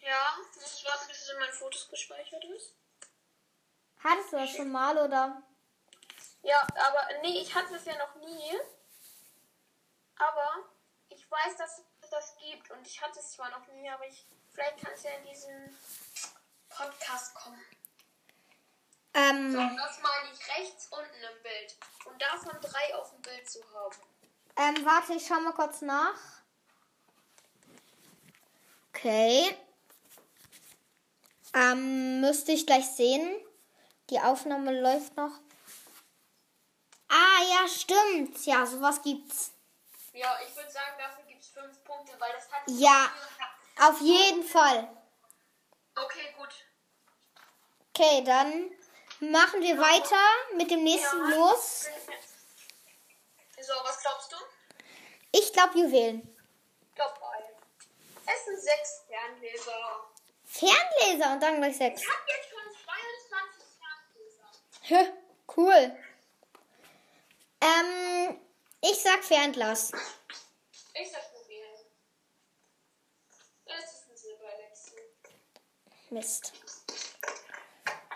Ja, 0.00 0.36
muss 0.54 0.84
warten, 0.84 1.08
bis 1.08 1.22
es 1.22 1.30
in 1.30 1.38
meinen 1.38 1.52
Fotos 1.52 1.88
gespeichert 1.90 2.44
ist. 2.44 2.74
Hattest 4.02 4.32
du 4.32 4.36
das 4.36 4.50
schon 4.50 4.70
mal 4.70 4.96
oder? 4.98 5.42
Ja, 6.42 6.60
aber 6.74 7.08
nee, 7.22 7.40
ich 7.40 7.54
hatte 7.54 7.74
es 7.74 7.84
ja 7.86 7.96
noch 7.96 8.14
nie. 8.16 8.52
Aber 10.16 10.64
ich 11.08 11.28
weiß, 11.30 11.56
dass 11.56 11.82
es 12.00 12.10
das 12.10 12.36
gibt 12.36 12.70
und 12.70 12.86
ich 12.86 13.00
hatte 13.00 13.18
es 13.18 13.32
zwar 13.32 13.50
noch 13.50 13.66
nie, 13.68 13.88
aber 13.88 14.06
ich 14.06 14.26
vielleicht 14.52 14.78
kann 14.78 14.92
es 14.92 15.02
ja 15.02 15.10
in 15.12 15.24
diesen 15.26 15.78
Podcast 16.68 17.34
kommen. 17.34 17.64
So, 19.14 19.20
Ähm, 19.20 19.76
das 19.76 20.00
meine 20.02 20.32
ich 20.32 20.48
rechts 20.58 20.88
unten 20.90 21.14
im 21.14 21.42
Bild. 21.42 21.76
Und 22.06 22.20
davon 22.20 22.60
drei 22.60 22.94
auf 22.96 23.10
dem 23.10 23.22
Bild 23.22 23.48
zu 23.48 23.60
haben. 23.72 23.96
ähm, 24.56 24.84
warte, 24.84 25.14
ich 25.14 25.26
schau 25.26 25.40
mal 25.40 25.52
kurz 25.52 25.80
nach. 25.82 26.14
Okay. 28.92 29.56
Ähm, 31.54 32.20
müsste 32.20 32.52
ich 32.52 32.66
gleich 32.66 32.86
sehen. 32.86 33.40
Die 34.10 34.18
Aufnahme 34.20 34.80
läuft 34.80 35.16
noch. 35.16 35.38
Ah, 37.08 37.42
ja, 37.48 37.68
stimmt. 37.68 38.44
Ja, 38.46 38.66
sowas 38.66 39.00
gibt's. 39.02 39.52
Ja, 40.12 40.36
ich 40.46 40.54
würde 40.56 40.70
sagen, 40.70 40.94
dafür 40.98 41.24
gibt 41.24 41.40
es 41.42 41.48
fünf 41.50 41.82
Punkte, 41.84 42.12
weil 42.18 42.32
das 42.32 42.50
hat. 42.50 42.62
Ja, 42.66 43.10
auf 43.80 44.00
jeden 44.00 44.42
Fall. 44.44 44.88
Okay, 45.94 46.34
gut. 46.36 46.48
Okay, 47.90 48.24
dann 48.24 48.70
machen 49.20 49.60
wir 49.60 49.78
weiter 49.78 50.56
mit 50.56 50.70
dem 50.70 50.84
nächsten 50.84 51.18
los. 51.30 51.86
Wir 53.54 53.64
So, 53.64 53.72
was 53.84 54.00
glaubst 54.00 54.32
du? 54.32 54.36
Ich 55.32 55.52
glaube 55.52 55.78
Juwelen. 55.78 56.36
Ich 56.88 56.94
glaube 56.94 57.14
Ei. 57.26 57.54
Es 58.26 58.44
sind 58.44 58.60
sechs 58.60 59.04
Fernleser. 59.06 60.10
Fernleser 60.44 61.32
und 61.32 61.42
dann 61.42 61.56
gleich 61.56 61.76
sechs. 61.76 62.02
Ich 62.02 62.08
habe 62.08 62.22
jetzt 62.28 62.50
schon 62.50 62.60
22 62.84 63.64
Fernleser. 63.80 64.50
Hä, 64.82 65.12
cool. 65.56 65.96
Ähm, 67.60 68.40
ich 68.80 69.00
sag 69.02 69.24
Fernglas. 69.24 69.92
Ich 70.94 71.10
sag 71.10 71.22
Juwelen. 71.32 71.86
Es 73.64 73.92
ist 73.92 74.08
ein 74.10 74.16
Silberelixier. 74.16 75.02
Mist. 76.10 76.52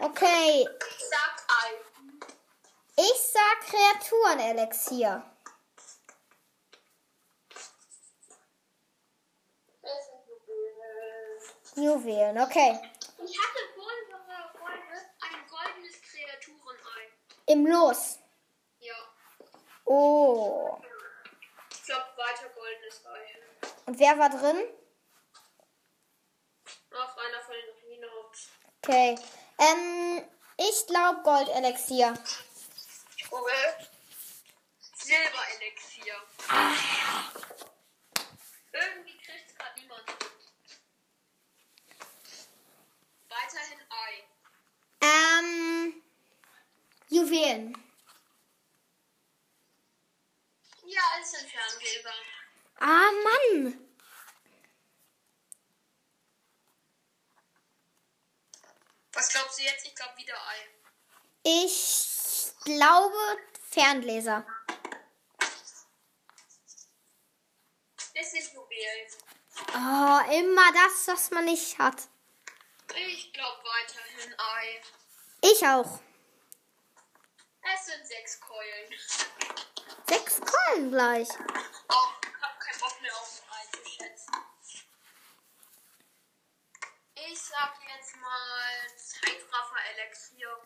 Okay, 0.01 0.69
Ich 0.89 1.05
sag 1.11 1.45
Ei. 1.49 1.75
ich 2.97 3.33
sag 3.33 3.61
Kreaturenelixier. 3.67 5.25
Es 9.83 10.07
sind 10.07 10.23
Juwelen. 11.75 11.99
Juwelen, 11.99 12.39
okay. 12.39 12.81
Ich 13.25 13.37
hatte 13.39 13.59
Folge 13.75 14.15
ein 15.21 15.47
goldenes 15.49 16.01
Kreaturenei. 16.03 17.13
Im 17.47 17.67
Los. 17.67 18.21
Ja. 18.79 18.95
Oh. 19.85 20.81
Ich 21.73 21.83
glaube, 21.85 22.07
weiter 22.17 22.49
goldenes 22.51 23.05
Ei. 23.05 23.39
Und 23.87 23.99
wer 23.99 24.17
war 24.17 24.31
drin? 24.31 24.65
Auf 26.93 27.19
einer 27.19 27.41
von 27.43 27.55
den 27.55 27.75
Rhinos. 27.85 28.49
Okay. 28.83 29.19
Ähm, 29.59 30.23
ich 30.57 30.87
glaube 30.87 31.23
Goldelixier. 31.23 32.15
Okay. 33.31 33.89
Silberelixier. 34.95 36.15
Irgendwie 38.73 39.19
kriegt 39.19 39.51
es 39.51 39.57
gerade 39.57 39.81
niemand. 39.81 40.05
Weiterhin 43.29 43.81
Ei. 43.91 44.25
Ähm, 45.01 46.03
Juwelen. 47.09 47.85
Ja, 50.85 51.01
alles 51.15 51.31
sind 51.33 51.51
Ferngeber. 51.51 52.15
Ah, 52.81 53.11
Mann. 53.25 53.88
Was 59.19 59.31
glaubst 59.31 59.59
du 59.59 59.65
jetzt? 59.65 59.85
Ich 59.85 59.97
glaube 59.97 60.17
wieder 60.17 60.35
Ei. 60.35 60.69
Ich 61.43 62.53
glaube 62.63 63.17
Fernleser. 63.69 64.47
Es 68.15 68.31
sind 68.31 68.53
Juwelen. 68.53 69.09
Oh, 69.75 70.21
immer 70.39 70.73
das, 70.73 71.09
was 71.09 71.33
man 71.33 71.47
nicht 71.47 71.77
hat. 71.81 72.07
Ich 72.95 73.33
glaube 73.33 73.61
weiterhin 73.65 74.39
Ei. 74.39 74.83
Ich 75.41 75.67
auch. 75.67 75.99
Es 77.75 77.87
sind 77.87 78.07
sechs 78.07 78.39
Keulen. 78.39 78.95
Sechs 80.09 80.41
Keulen 80.41 80.93
gleich. 80.93 81.29
Oh, 81.89 82.09
ich 82.23 82.41
hab 82.41 82.61
keinen 82.61 82.79
Bock 82.79 83.03
mehr 83.03 83.17
auf 83.17 83.43
ein 83.51 83.59
Ei 83.59 83.83
zu 83.83 83.91
schätzen. 83.91 84.33
Ich 87.27 87.41
sag 87.41 87.75
jetzt 87.97 88.17
mal 88.17 88.97
Zeitraffer-Elixier. 88.97 90.59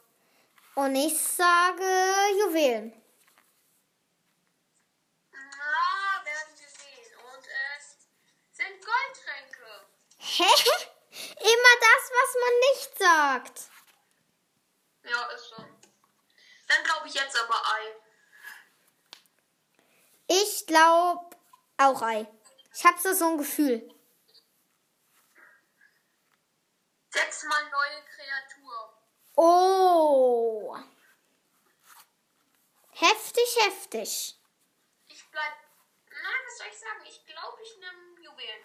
Und 0.74 0.94
ich 0.96 1.18
sage 1.18 1.84
Juwelen. 2.40 2.92
Na, 5.32 6.24
werden 6.24 6.58
wir 6.58 6.68
sehen. 6.68 7.14
Und 7.32 7.46
es 7.76 7.96
sind 8.52 8.84
Goldtränke. 8.84 9.86
Hä? 10.18 10.44
Immer 11.40 11.74
das, 11.80 12.10
was 12.10 12.30
man 12.40 12.54
nicht 12.70 12.98
sagt. 12.98 13.60
Ja, 15.04 15.26
ist 15.34 15.48
so. 15.48 15.56
Dann 15.56 16.84
glaube 16.84 17.08
ich 17.08 17.14
jetzt 17.14 17.36
aber 17.36 17.54
Ei. 17.54 17.96
Ich 20.28 20.66
glaube 20.66 21.36
auch 21.78 22.02
Ei. 22.02 22.26
Ich 22.74 22.84
habe 22.84 22.98
so 23.00 23.12
so 23.12 23.28
ein 23.28 23.38
Gefühl. 23.38 23.88
Sechsmal 27.12 27.62
neue 27.70 28.02
Kreatur. 28.04 28.94
Oh. 29.36 30.74
Heftig, 32.92 33.56
heftig. 33.60 34.40
Ich 35.08 35.30
bleib. 35.30 35.52
Nein, 36.08 36.40
was 36.46 36.58
soll 36.58 36.66
ich 36.70 36.78
sagen? 36.78 37.04
Ich 37.06 37.26
glaube, 37.26 37.62
ich 37.62 37.76
nehme 37.76 38.20
Juwelen. 38.22 38.64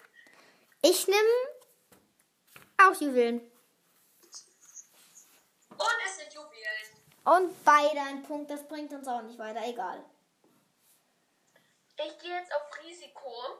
Ich 0.80 1.06
nehme 1.08 1.28
auch 2.78 2.98
Juwelen. 2.98 3.40
Und 5.70 5.98
es 6.06 6.16
sind 6.16 6.32
Juwelen. 6.32 6.88
Und 7.24 7.64
beide 7.64 8.00
ein 8.00 8.22
Punkt, 8.22 8.50
das 8.50 8.66
bringt 8.66 8.92
uns 8.94 9.06
auch 9.08 9.20
nicht 9.22 9.38
weiter, 9.38 9.60
egal. 9.66 10.02
Ich 11.98 12.18
gehe 12.18 12.34
jetzt 12.34 12.54
auf 12.54 12.78
Risiko. 12.82 13.58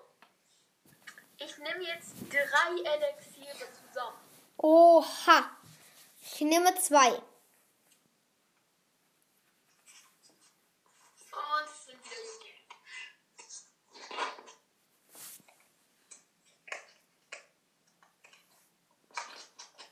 Ich 1.37 1.59
nehme 1.59 1.85
jetzt 1.85 2.14
drei 2.31 2.70
Elixiere 2.70 3.70
zusammen. 3.72 4.28
Oha. 4.59 5.57
Ich 6.21 6.40
nehme 6.40 6.75
zwei. 6.75 7.11
Und 7.11 7.25
sind 11.87 12.05
wieder. 12.05 12.16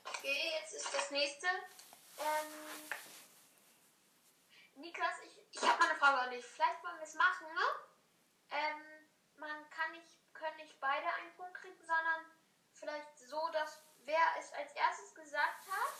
Okay, 0.03 0.51
jetzt 0.59 0.73
ist 0.73 0.93
das 0.93 1.11
nächste. 1.11 1.47
Ähm, 1.47 2.91
Niklas, 4.75 5.15
ich, 5.23 5.61
habe 5.61 5.81
eine 5.81 5.95
Frage 5.97 6.17
an 6.19 6.31
dich. 6.31 6.45
Vielleicht 6.45 6.83
wollen 6.83 6.97
wir 6.97 7.03
es 7.03 7.13
machen, 7.13 7.47
ne? 7.53 7.61
Ähm, 8.51 9.09
man 9.37 9.69
kann 9.69 9.91
nicht 10.57 10.79
beide 10.81 11.07
einen 11.13 11.33
Punkt 11.35 11.53
kriegen, 11.55 11.85
sondern 11.85 12.25
vielleicht 12.73 13.17
so, 13.17 13.49
dass 13.53 13.86
wer 14.07 14.25
es 14.39 14.51
als 14.53 14.71
erstes 14.73 15.13
gesagt 15.13 15.63
hat, 15.69 15.93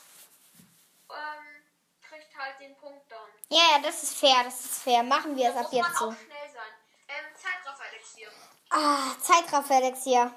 ähm, 1.12 1.63
kriegt 2.02 2.36
halt 2.38 2.60
den 2.60 2.76
Punkt 2.78 3.12
dann. 3.12 3.30
Ja, 3.50 3.76
ja, 3.76 3.80
das 3.80 4.02
ist 4.04 4.17
fair, 4.17 4.43
das 4.46 4.60
ist 4.65 4.82
fair. 4.84 5.04
Machen 5.04 5.36
wir 5.36 5.50
es 5.50 5.54
Da 5.54 5.60
ab 5.62 5.72
muss 5.72 5.74
man 5.74 5.84
jetzt 5.91 6.00
so. 6.00 6.06
auch 6.10 6.15
schnell 6.15 6.50
sein. 6.50 6.74
Ähm, 7.10 7.26
Zeitraffer-Elixier. 7.36 8.32
Ah, 8.70 9.15
Zeitraffer-Elixier. 9.22 10.34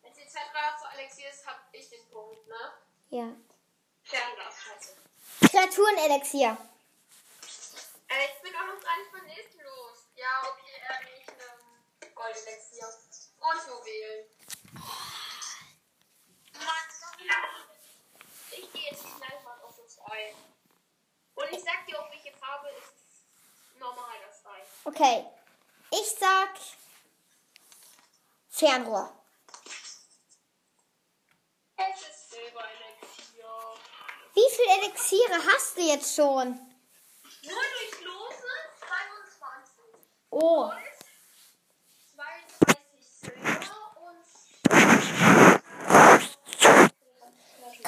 Wenn 0.00 0.14
sie 0.14 0.26
Zeitraffer-Elixier 0.26 1.30
ist, 1.30 1.46
hab 1.46 1.60
ich 1.72 1.90
den 1.90 2.08
Punkt, 2.08 2.46
ne? 2.46 2.72
Ja. 3.10 3.28
Fernglas, 4.04 4.54
scheiße. 4.62 4.96
Kreaturen-Elixier. 5.50 6.56
Äh, 8.08 8.26
ich 8.26 8.42
bin 8.42 8.54
auch 8.56 8.66
noch 8.74 8.80
gar 8.82 8.96
nicht 8.98 9.12
beim 9.12 9.24
nächsten 9.26 9.60
los. 9.60 10.06
Ja, 10.16 10.42
okay, 10.42 10.82
äh, 10.88 11.20
ich 11.20 11.28
ähm, 11.28 12.14
Gold-Elixier. 12.14 12.86
Und. 12.86 13.42
Mann, 13.42 13.58
ich 18.50 18.72
gehe 18.72 18.90
jetzt 18.90 19.04
mal 19.04 19.60
auf 19.64 19.74
das 19.76 19.98
Ei. 20.10 20.34
Und 21.34 21.52
ich 21.52 21.62
sag 21.62 21.86
dir 21.86 21.98
auch, 22.00 22.10
welche 22.10 22.32
Farbe 22.36 22.68
ist 22.78 22.92
normal 23.78 24.16
das 24.26 24.44
Ei. 24.46 24.62
Okay. 24.84 25.26
Ich 25.90 26.10
sag 26.18 26.50
Fernrohr. 28.48 29.12
Es 31.76 32.00
ist 32.00 32.30
Silber-Elixier. 32.30 33.74
Wie 34.34 34.50
viele 34.54 34.72
Elixiere 34.80 35.38
hast 35.52 35.76
du 35.76 35.80
jetzt 35.82 36.14
schon? 36.14 36.48
Nur 37.42 37.62
durch 37.74 38.00
Lose 38.04 38.44
22. 38.78 39.84
Oh. 40.30 40.68
Gold, 40.68 40.78
32 42.14 43.06
Silber 43.20 43.96
und 43.96 44.26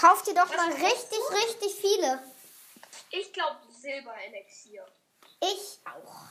Kauf 0.05 0.23
dir 0.23 0.35
doch 0.35 0.55
mal 0.55 0.71
richtig, 0.71 1.19
richtig 1.33 1.75
viele. 1.81 2.23
ich 3.09 3.33
glaube 3.33 3.59
Silberelixier. 3.71 4.85
Ich 5.41 5.81
auch. 5.87 6.29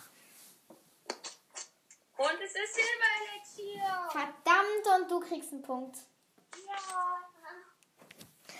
Und 2.18 2.40
es 2.40 2.54
ist 2.54 2.76
Silberelixier. 2.76 4.10
Verdammt, 4.12 4.88
und 4.96 5.10
du 5.10 5.20
kriegst 5.22 5.54
einen 5.54 5.64
Punkt. 5.64 5.98
Ja. 6.68 6.76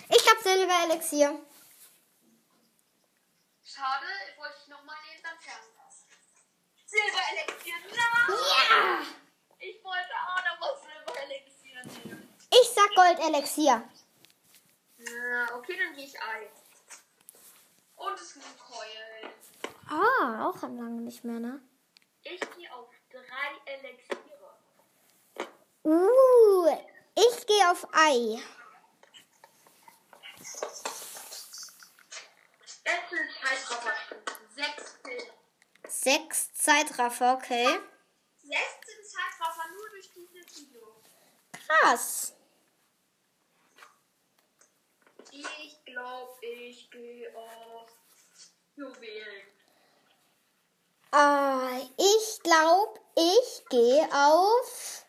Ich 0.10 0.32
hab 0.32 0.40
Silber-Elixier. 0.42 1.40
Schade, 3.64 4.08
wollte 4.38 4.56
ich 4.64 4.68
nochmal 4.68 4.98
nehmen, 5.10 5.22
dann 5.22 5.38
Fernglas. 5.40 6.08
Silberelixier, 6.88 7.76
nein! 7.92 8.38
Ja! 8.50 9.06
Ich 9.60 9.84
wollte 9.84 10.14
auch 10.28 10.44
nochmal 10.44 10.76
Silberelixier 10.82 11.84
nehmen. 12.04 12.36
Ich 12.50 12.70
sag 12.70 12.96
Gold-Elixier. 12.96 13.88
Ja, 15.06 15.56
okay, 15.56 15.78
dann 15.78 15.96
gehe 15.96 16.06
ich 16.06 16.22
Ei. 16.22 16.50
Und 17.96 18.20
es 18.20 18.34
sind 18.34 18.46
Keulen. 18.60 19.34
Ah, 19.90 20.48
auch 20.48 20.62
lange 20.62 21.02
nicht 21.02 21.24
mehr, 21.24 21.40
ne? 21.40 21.62
Ich 22.24 22.40
gehe 22.40 22.74
auf 22.74 22.90
drei 23.10 23.72
Elixiere. 23.72 24.58
Uh, 25.84 26.68
ich 27.16 27.46
gehe 27.46 27.70
auf 27.70 27.88
Ei. 27.92 28.42
Es 32.86 33.10
sind 33.10 33.30
Zeitrafferstunden. 33.42 34.34
Sechs 34.56 34.98
Filme. 35.04 35.34
Sechs 35.88 36.54
Zeitraffer, 36.54 37.34
okay. 37.36 37.80
16 38.42 39.06
Zeitraffer 39.06 39.70
nur 39.76 39.90
durch 39.90 40.12
dieses 40.12 40.58
Video. 40.58 41.02
Krass. 41.68 42.34
Ich 45.36 45.84
glaube, 45.86 46.46
ich 46.46 46.92
gehe 46.92 47.36
auf 47.36 47.90
Juwelen. 48.76 49.48
Ah, 51.12 51.80
ich 51.98 52.44
glaube, 52.44 53.00
ich 53.16 53.66
gehe 53.70 54.08
auf 54.14 55.06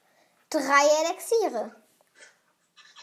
drei 0.48 0.86
Elixiere. 1.04 1.76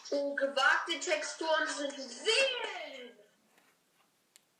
Oh, 0.09 0.33
gewagte 0.33 0.99
Texturen 0.99 1.67
sind 1.67 1.91
Juwelen. 1.95 3.19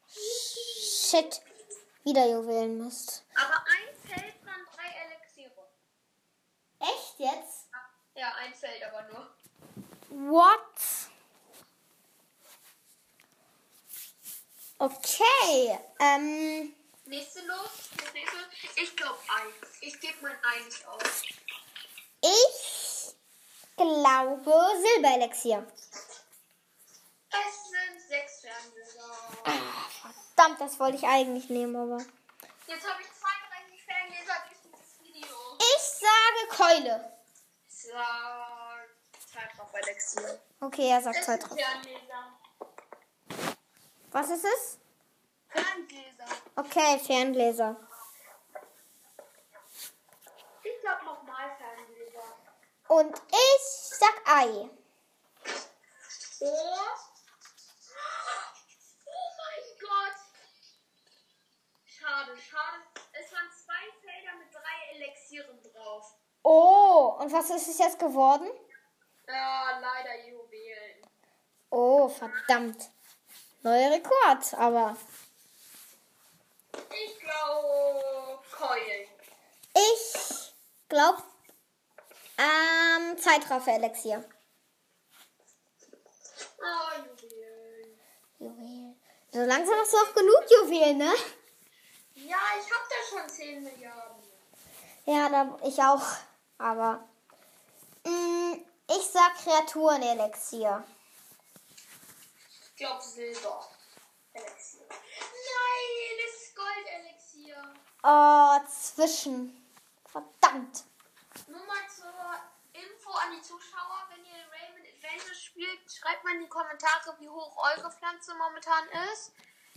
Shit. 0.07 1.41
Wieder 2.03 2.27
Juwelenmist. 2.27 3.23
Aber 3.35 3.55
ein 3.55 3.95
Feld 4.07 4.45
waren 4.45 4.67
drei 4.75 4.89
Elixiere. 5.05 5.67
Echt 6.79 7.19
jetzt? 7.19 7.69
Ja, 8.13 8.33
ein 8.35 8.53
Feld 8.53 8.83
aber 8.83 9.01
nur. 9.09 10.31
What? 10.31 10.70
Okay. 14.81 15.77
Ähm, 15.99 16.73
Nächste 17.05 17.41
los. 17.45 17.91
Nächste. 18.15 18.37
Ich 18.77 18.95
glaube 18.95 19.19
ein. 19.27 19.53
Ich 19.81 19.99
gebe 19.99 20.17
mein 20.23 20.35
Ei 20.43 20.59
nicht 20.65 20.87
auf. 20.87 21.23
ich 22.21 23.15
glaube 23.77 24.41
Silberelixier. 24.81 25.67
Es 27.29 27.69
sind 27.69 28.01
sechs 28.09 28.41
Fernseher. 28.41 29.61
Verdammt, 30.35 30.59
das 30.59 30.79
wollte 30.79 30.97
ich 30.97 31.03
eigentlich 31.03 31.51
nehmen, 31.51 31.75
aber. 31.75 32.03
Jetzt 32.65 32.89
habe 32.89 33.03
ich 33.03 33.07
32 33.07 33.83
Fernleser 33.85 34.33
durch 34.47 34.61
dieses 34.63 34.99
Video. 34.99 35.37
Ich 35.59 35.83
sage 35.83 36.47
Keule. 36.57 37.17
Sag 37.67 38.89
Zeitraffer 39.31 39.77
Elixier. 39.77 40.41
Okay, 40.59 40.89
er 40.89 41.03
sagt. 41.03 41.17
Fernleser. 41.23 42.40
Was 44.11 44.29
ist 44.29 44.43
es? 44.43 44.77
Ferngläser. 45.47 46.25
Okay, 46.57 46.99
Ferngläser. 46.99 47.77
Ich 50.63 50.79
glaube 50.81 51.05
nochmal 51.05 51.55
Ferngläser. 51.57 52.37
Und 52.89 53.21
ich 53.29 53.61
sag 53.63 54.21
Ei. 54.25 54.69
Oh. 56.41 56.77
Oh 59.05 59.29
mein 59.37 59.63
Gott. 59.79 60.17
Schade, 61.85 62.37
schade. 62.37 62.83
Es 63.13 63.31
waren 63.31 63.49
zwei 63.51 63.91
Felder 64.01 64.37
mit 64.39 64.53
drei 64.53 64.95
Elixieren 64.95 65.63
drauf. 65.63 66.15
Oh, 66.43 67.17
und 67.19 67.31
was 67.31 67.49
ist 67.49 67.69
es 67.69 67.77
jetzt 67.77 67.99
geworden? 67.99 68.49
Ja, 69.27 69.79
leider 69.79 70.27
Juwelen. 70.27 71.07
Oh, 71.69 72.09
verdammt. 72.09 72.91
Neuer 73.63 73.91
Rekord, 73.91 74.53
aber 74.55 74.95
Ich 76.73 77.19
glaube 77.19 78.39
Keulen. 78.51 79.07
ich 79.73 80.53
glaube 80.89 81.21
ähm, 82.37 83.17
Zeitraffer-Elixier. 83.19 84.23
Oh, 86.57 87.03
Juwelen. 87.19 87.99
Juwelen. 88.39 89.01
So 89.31 89.39
langsam 89.41 89.75
hast 89.79 89.93
du 89.93 89.97
auch 89.97 90.13
genug 90.15 90.43
Juwelen, 90.49 90.97
ne? 90.97 91.13
Ja, 92.15 92.37
ich 92.59 92.65
habe 92.71 92.85
da 92.89 92.95
schon 93.19 93.29
10 93.29 93.63
Milliarden. 93.63 94.23
Ja, 95.05 95.29
da, 95.29 95.57
ich 95.67 95.77
auch. 95.81 96.03
Aber 96.57 97.03
mm, 98.05 98.53
ich 98.89 99.07
sag 99.07 99.35
Kreaturen-Elixier. 99.43 100.83
Ich 102.81 102.87
glaube 102.87 103.03
Silber. 103.03 103.63
Elixier. 104.33 104.87
Nein, 104.89 106.17
das 106.17 106.33
ist 106.41 106.55
Gold-Elixier. 106.55 107.73
Oh, 108.01 108.57
zwischen. 108.67 109.71
Verdammt. 110.07 110.85
Nur 111.45 111.63
mal 111.63 111.87
zur 111.95 112.11
Info 112.73 113.11
an 113.11 113.33
die 113.37 113.41
Zuschauer, 113.43 114.07
wenn 114.09 114.25
ihr 114.25 114.33
Raymond 114.51 114.87
Adventures 114.95 115.43
spielt, 115.43 115.79
schreibt 115.91 116.23
mal 116.23 116.33
in 116.33 116.41
die 116.41 116.49
Kommentare, 116.49 117.15
wie 117.19 117.29
hoch 117.29 117.55
eure 117.55 117.91
Pflanze 117.91 118.33
momentan 118.33 118.89
ist. 119.13 119.33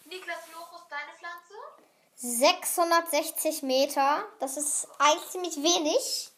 Niklas 0.07 0.49
Lochus, 0.55 0.88
deine 0.88 1.12
Pflanze? 1.19 1.55
660 2.14 3.64
Meter. 3.64 4.27
Das 4.40 4.57
ist 4.57 4.88
eigentlich 4.99 5.29
ziemlich 5.29 5.57
wenig. 5.57 6.31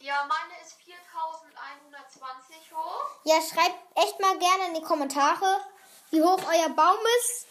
Ja, 0.00 0.26
meine 0.28 0.60
ist 0.60 0.74
4120 0.84 2.72
hoch. 2.74 3.06
Ja, 3.24 3.40
schreibt 3.40 3.96
echt 3.96 4.20
mal 4.20 4.38
gerne 4.38 4.66
in 4.66 4.74
die 4.74 4.82
Kommentare, 4.82 5.64
wie 6.10 6.22
hoch 6.22 6.40
euer 6.46 6.68
Baum 6.70 6.98
ist. 7.20 7.46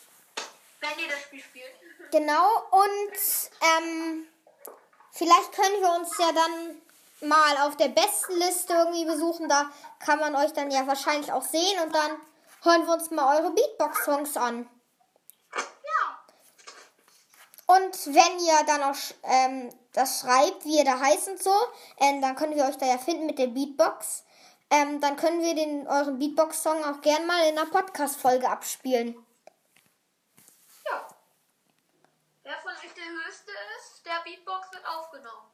Wenn 0.79 0.99
ihr 0.99 1.09
das 1.09 1.21
Spiel 1.23 1.41
spielt. 1.41 1.71
Genau. 2.11 2.63
Und 2.71 3.13
ähm, 3.61 4.27
vielleicht 5.11 5.51
können 5.53 5.81
wir 5.81 5.93
uns 5.93 6.17
ja 6.17 6.31
dann 6.31 6.81
mal 7.29 7.57
auf 7.67 7.77
der 7.77 7.89
besten 7.89 8.33
Liste 8.37 8.73
irgendwie 8.73 9.05
besuchen. 9.05 9.49
Da 9.49 9.69
kann 9.99 10.19
man 10.19 10.35
euch 10.35 10.53
dann 10.53 10.71
ja 10.71 10.87
wahrscheinlich 10.87 11.31
auch 11.31 11.43
sehen. 11.43 11.79
Und 11.83 11.93
dann 11.93 12.11
hören 12.63 12.85
wir 12.85 12.93
uns 12.93 13.11
mal 13.11 13.37
eure 13.37 13.51
Beatbox-Songs 13.51 14.37
an. 14.37 14.69
Ja. 15.55 16.19
Und 17.75 18.07
wenn 18.07 18.39
ihr 18.39 18.63
dann 18.65 18.83
auch 18.83 18.95
ähm, 19.23 19.69
das 19.93 20.21
schreibt, 20.21 20.65
wie 20.65 20.77
ihr 20.77 20.85
da 20.85 20.99
heißt 20.99 21.29
und 21.29 21.43
so, 21.43 21.53
ähm, 21.99 22.21
dann 22.21 22.35
können 22.35 22.55
wir 22.55 22.65
euch 22.65 22.77
da 22.77 22.85
ja 22.85 22.97
finden 22.97 23.25
mit 23.25 23.39
der 23.39 23.47
Beatbox. 23.47 24.23
Ähm, 24.71 25.01
dann 25.01 25.15
können 25.15 25.41
wir 25.41 25.55
den 25.55 25.87
euren 25.87 26.19
Beatbox-Song 26.19 26.83
auch 26.83 27.01
gern 27.01 27.25
mal 27.25 27.47
in 27.47 27.57
einer 27.57 27.69
Podcast-Folge 27.69 28.47
abspielen. 28.47 29.15
Ja. 30.85 31.07
Wer 32.43 32.57
von 32.59 32.71
euch 32.71 32.93
der 32.93 33.05
höchste 33.05 33.51
ist, 33.77 34.05
der 34.05 34.21
Beatbox 34.23 34.71
wird 34.71 34.85
aufgenommen. 34.85 35.49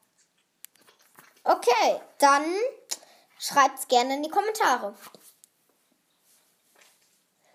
Okay, 1.43 2.01
dann 2.17 2.43
schreibt's 3.39 3.88
gerne 3.88 4.15
in 4.15 4.23
die 4.23 4.30
Kommentare. 4.30 4.95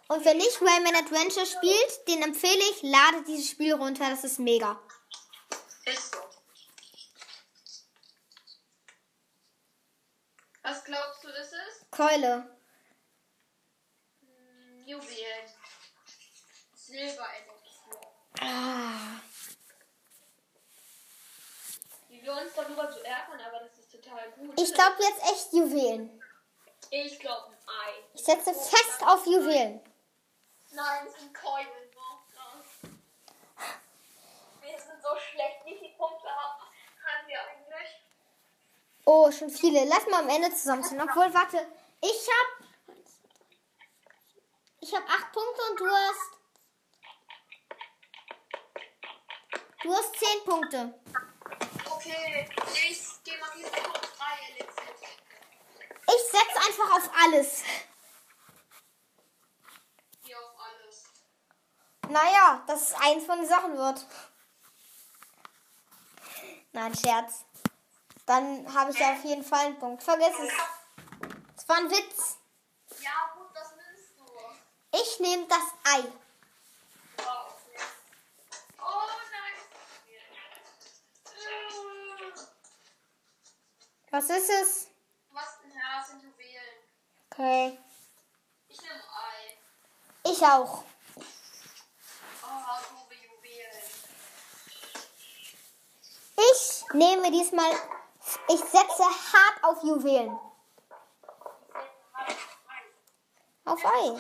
Und 0.09 0.25
wer 0.25 0.35
nicht 0.35 0.61
Rayman 0.61 0.97
Adventure 0.97 1.47
spielt, 1.47 2.09
den 2.09 2.23
empfehle 2.23 2.63
ich, 2.73 2.83
lade 2.83 3.23
dieses 3.27 3.51
Spiel 3.51 3.75
runter, 3.75 4.09
das 4.11 4.25
ist 4.25 4.39
mega. 4.39 4.81
Ist 5.85 6.13
so. 6.13 6.40
Was 10.63 10.85
glaubst 10.85 11.25
du, 11.25 11.29
ist 11.29 11.53
es? 11.53 11.87
Keule. 11.91 12.57
Hm, 14.21 14.85
Juwelen. 14.87 15.49
Silberelixier. 16.75 18.01
Ah. 18.41 19.21
Wie 22.09 22.23
wir 22.23 22.33
uns 22.33 22.53
darüber 22.55 22.93
so 22.93 23.01
ärgern, 23.01 23.41
aber 23.41 23.61
das 23.61 23.79
ist 23.79 23.93
total 23.93 24.31
gut. 24.33 24.61
Ich 24.61 24.75
glaube 24.75 24.97
jetzt 24.99 25.23
echt 25.33 25.53
Juwelen. 25.53 26.23
Ich 26.91 27.19
glaube 27.21 27.53
ein 27.53 27.69
Ei. 27.69 27.93
Ich 28.15 28.25
setze 28.25 28.53
fest 28.53 29.03
auf 29.07 29.25
Juwelen. 29.27 29.81
Nein, 30.73 31.07
es 31.07 31.15
sind 31.21 31.33
Keulen. 31.33 31.69
Oh, 31.97 32.19
Wir 34.61 34.79
sind 34.79 35.03
so 35.03 35.17
schlecht. 35.17 35.65
Wie 35.65 35.79
viele 35.79 35.97
Punkte 35.97 36.29
haben? 36.29 36.70
Oh, 39.13 39.29
schon 39.33 39.51
viele. 39.51 39.87
Lass 39.87 40.07
mal 40.07 40.23
am 40.23 40.29
Ende 40.29 40.55
zusammenziehen. 40.55 41.01
Obwohl, 41.01 41.35
warte. 41.35 41.67
Ich 42.01 42.29
hab. 42.29 42.95
Ich 44.79 44.95
hab 44.95 45.03
acht 45.03 45.33
Punkte 45.33 45.63
und 45.69 45.81
du 45.81 45.87
hast. 45.89 46.31
Du 49.83 49.93
hast 49.93 50.15
zehn 50.17 50.45
Punkte. 50.45 50.95
Okay, 51.91 52.49
ich 52.89 53.25
gehe 53.25 53.37
mal 53.39 53.53
wieder 53.57 53.91
auf 53.91 54.01
drei. 54.17 54.65
Ich 56.07 56.23
setze 56.31 56.59
einfach 56.69 56.97
auf 56.97 57.11
alles. 57.25 57.65
Hier 60.23 60.39
auf 60.39 60.55
alles. 60.57 61.05
Naja, 62.09 62.63
dass 62.69 62.91
es 62.91 62.95
eins 62.95 63.27
von 63.27 63.41
den 63.41 63.49
Sachen 63.49 63.77
wird. 63.77 64.07
Nein, 66.71 66.95
Scherz. 66.95 67.45
Dann 68.31 68.73
habe 68.73 68.93
ich 68.93 68.99
ja 69.01 69.15
auf 69.15 69.25
jeden 69.25 69.43
Fall 69.43 69.67
einen 69.67 69.79
Punkt. 69.81 70.05
Vergiss 70.05 70.39
es. 70.39 70.53
Es 71.57 71.69
war 71.69 71.79
ein 71.79 71.91
Witz. 71.91 72.39
Ja, 73.01 73.35
gut, 73.35 73.49
das 73.53 73.73
nimmst 73.75 74.17
du. 74.17 74.25
Ich 74.97 75.19
nehme 75.19 75.49
das 75.49 75.59
Ei. 75.83 76.05
Oh, 77.19 77.51
okay. 77.51 77.83
Oh 78.79 79.09
nein. 79.33 79.57
Was 84.13 84.31
ist 84.31 84.49
es? 84.49 84.89
Was? 85.33 85.59
Es 85.65 86.07
sind 86.07 86.23
Juwelen. 86.23 86.77
Okay. 87.33 87.81
Ich 88.69 88.81
nehme 88.81 88.95
Ei. 88.95 89.59
Ich 90.31 90.41
auch. 90.47 90.85
Oh, 91.17 92.77
Juwelen. 93.11 93.83
Ich 96.37 96.85
nehme 96.93 97.33
diesmal. 97.33 98.00
Ich 98.49 98.61
setze 98.61 99.05
hart 99.05 99.65
auf 99.65 99.83
Juwelen. 99.83 100.39
Auf 103.65 103.85
Ei. 103.85 104.17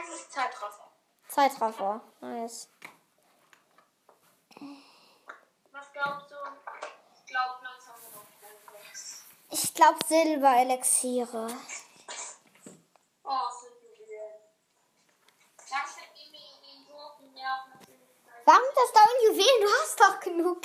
Es 0.00 0.08
ist 0.14 0.32
Zeitraffer. 0.32 0.90
Zeitraffer. 1.28 2.00
Nice. 2.20 2.68
Was 5.72 5.92
glaubst 5.92 6.30
du? 6.30 6.36
Ich 7.14 7.26
glaube 7.26 7.64
langsam 7.64 7.94
noch 8.14 8.22
Gold. 8.70 8.82
Ich 9.50 9.74
glaube 9.74 9.98
Silberelixiere. 10.06 11.48
Oh, 13.24 13.48
natürlich. 17.74 17.98
Warum 18.44 18.64
das 18.74 18.92
dauernd 18.92 19.22
Juwelen? 19.26 19.60
Du 19.60 19.68
hast 19.82 20.00
doch 20.00 20.20
genug. 20.20 20.62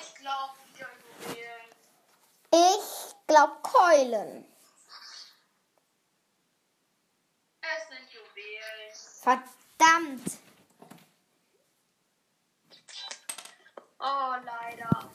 Ich 0.00 0.14
glaube 0.14 0.54
wieder 0.72 0.88
Juwelen. 1.20 1.74
Ich 2.58 3.14
glaube 3.26 3.56
Keulen. 3.62 4.44
Es 7.60 7.88
sind 7.88 8.10
Juwelen. 8.10 8.92
Verdammt. 9.22 10.38
Oh, 14.00 14.34
leider. 14.44 15.10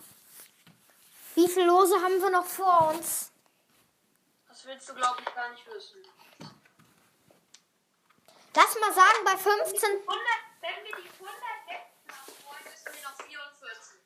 Wie 1.36 1.48
viele 1.50 1.66
Lose 1.66 1.96
haben 1.96 2.22
wir 2.22 2.30
noch 2.30 2.46
vor 2.46 2.90
uns? 2.90 3.32
Das 4.48 4.66
willst 4.66 4.88
du, 4.88 4.94
glaube 4.94 5.20
ich, 5.22 5.34
gar 5.34 5.50
nicht 5.50 5.66
wissen. 5.68 6.04
Lass 8.56 8.80
mal 8.80 8.94
sagen, 8.94 9.26
bei 9.26 9.36
15. 9.36 9.90
100, 9.90 10.08
wenn 10.62 10.84
wir 10.86 10.96
die 10.96 11.10
100 11.10 11.34
wegmachen 11.68 12.36
wollen, 12.46 12.64
müssen 12.64 12.94
wir 12.94 13.02
noch 13.02 13.18
44. 13.18 13.98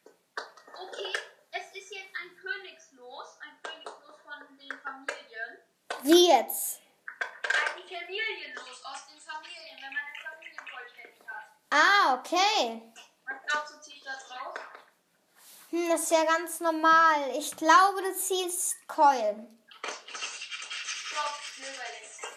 Okay, 0.80 1.14
es 1.52 1.76
ist 1.76 1.92
jetzt 1.92 2.16
ein 2.22 2.38
Königslos, 2.38 3.38
ein 3.42 3.62
Königslos 3.62 4.16
von 4.24 4.58
den 4.58 4.80
Familien. 4.80 5.58
Wie 6.04 6.30
jetzt? 6.30 6.82
Ein 7.76 7.82
Familienlos 7.82 8.86
aus 8.86 9.08
den 9.08 9.20
Familien, 9.20 9.78
wenn 9.82 9.94
man 9.94 10.04
eine 10.04 10.22
Familie 10.30 10.60
vollständig 10.72 11.20
hat. 11.28 11.46
Ah, 11.72 12.14
okay. 12.16 12.82
Was 13.26 13.38
glaubst 13.48 13.74
du, 13.74 13.80
ziehe 13.82 13.98
ich 13.98 14.04
da 14.04 14.14
drauf? 14.16 14.54
Hm, 15.72 15.90
das 15.90 16.04
ist 16.04 16.12
ja 16.12 16.24
ganz 16.26 16.60
normal. 16.60 17.32
Ich 17.36 17.56
glaube, 17.56 18.02
du 18.02 18.16
ziehst 18.16 18.88
Keulen. 18.88 19.64
Ich 19.84 21.10
glaube, 21.10 21.36
Silberelixier. 21.56 22.30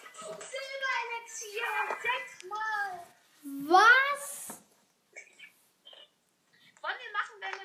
Silberelixier, 0.51 1.69
sechsmal. 2.01 3.07
Was? 3.43 4.59
Wollen 6.81 6.97
wir 6.99 7.11
machen, 7.13 7.35
wenn 7.39 7.61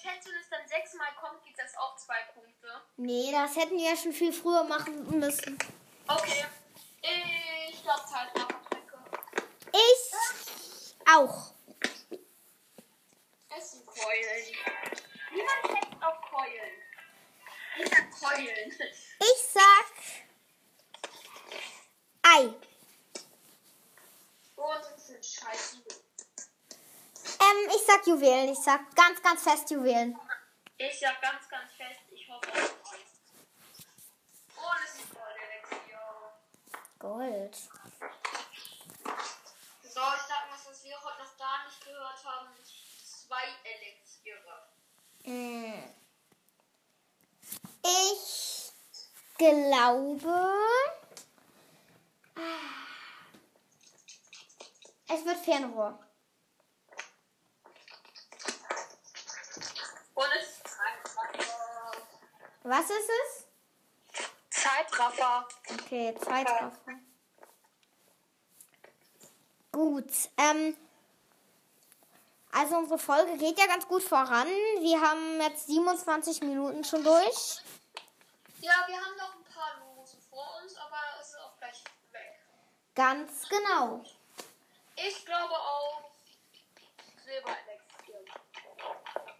schätzt 0.00 0.28
und 0.28 0.34
es 0.40 0.48
dann 0.48 0.66
sechsmal 0.66 1.08
kommt, 1.20 1.44
gibt 1.44 1.58
es 1.58 1.76
auch 1.76 1.96
zwei 1.96 2.22
Punkte. 2.34 2.68
Nee, 2.96 3.30
das 3.32 3.56
hätten 3.56 3.76
wir 3.76 3.90
ja 3.90 3.96
schon 3.96 4.12
viel 4.12 4.32
früher 4.32 4.64
machen 4.64 5.18
müssen. 5.18 5.58
Okay. 6.06 6.44
Ich 7.70 7.82
glaube, 7.82 8.02
Zeitrafferstrecke. 8.06 8.98
Ich 9.72 10.96
auch. 11.14 11.52
Es 13.56 13.72
sind 13.72 13.86
Keulen. 13.86 14.56
Niemand 15.32 15.66
schätzt 15.66 16.02
auf 16.02 16.20
Keulen. 16.30 16.72
Ich 17.78 17.88
sag 17.88 18.10
Keulen. 18.30 18.72
Ich 19.20 19.42
sag 19.52 19.88
Ei. 22.22 22.52
Und 24.56 24.84
es 24.96 25.06
sind 25.06 25.24
Scheiße. 25.24 26.07
Ähm, 27.48 27.70
ich 27.74 27.82
sag 27.86 28.06
Juwelen. 28.06 28.50
Ich 28.50 28.58
sag 28.58 28.94
ganz, 28.94 29.22
ganz 29.22 29.42
fest 29.42 29.70
Juwelen. 29.70 30.18
Ich 30.76 30.98
sag 30.98 31.20
ganz, 31.20 31.48
ganz 31.48 31.72
fest, 31.72 32.00
ich 32.10 32.28
hoffe. 32.28 32.48
Und 34.56 34.78
es 34.84 34.94
ist 34.94 35.10
Goldelixier. 35.14 36.00
Gold. 36.98 37.56
So, 39.82 40.00
ich 40.00 40.22
sag 40.28 40.50
mal, 40.50 40.58
was 40.64 40.84
wir 40.84 40.96
heute 41.02 41.18
noch 41.18 41.36
gar 41.36 41.64
nicht 41.64 41.84
gehört 41.84 42.24
haben. 42.24 42.48
Zwei 43.04 43.44
Elixiere. 43.64 44.68
Hm. 45.24 45.94
Ich 47.82 48.72
glaube. 49.36 50.54
Es 55.08 55.24
wird 55.24 55.38
Fernrohr. 55.38 56.07
Was 62.78 62.90
ist 62.90 63.10
es? 63.10 64.62
Zeitraffer. 64.62 65.48
Okay, 65.68 66.14
Zeitraffer. 66.16 66.70
Gut. 69.72 70.12
Ähm, 70.36 70.76
also 72.52 72.76
unsere 72.76 73.00
Folge 73.00 73.36
geht 73.36 73.58
ja 73.58 73.66
ganz 73.66 73.88
gut 73.88 74.04
voran. 74.04 74.46
Wir 74.46 75.00
haben 75.00 75.40
jetzt 75.40 75.66
27 75.66 76.42
Minuten 76.42 76.84
schon 76.84 77.02
durch. 77.02 77.62
Ja, 78.60 78.86
wir 78.86 78.96
haben 78.96 79.16
noch 79.16 79.34
ein 79.34 79.44
paar 79.52 79.80
Lose 79.80 80.16
vor 80.30 80.60
uns, 80.62 80.76
aber 80.76 80.98
es 81.20 81.30
ist 81.30 81.38
auch 81.40 81.58
gleich 81.58 81.82
weg. 82.12 82.38
Ganz 82.94 83.48
genau. 83.48 84.04
Ich 84.94 85.26
glaube 85.26 85.54
auch 85.54 86.12
Silberelixier. 87.24 88.24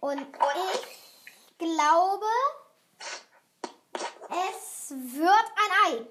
Und 0.01 0.27
ich 0.27 1.57
glaube, 1.57 2.25
es 4.29 4.91
wird 4.91 5.45
ein 5.55 5.71
Ei. 5.85 6.05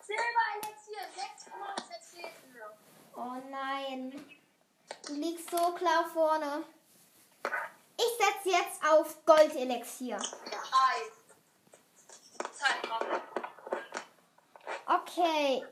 Silberelixier, 0.00 1.04
6,6 1.16 2.16
Leben. 2.16 2.30
Oh 3.16 3.36
nein. 3.50 4.38
Du 5.06 5.14
liegst 5.14 5.50
so 5.50 5.72
klar 5.74 6.04
vorne. 6.12 6.64
Ich 7.96 8.16
setze 8.18 8.56
jetzt 8.56 8.82
auf 8.84 9.24
Goldelixier. 9.26 10.18
Okay. 14.86 15.64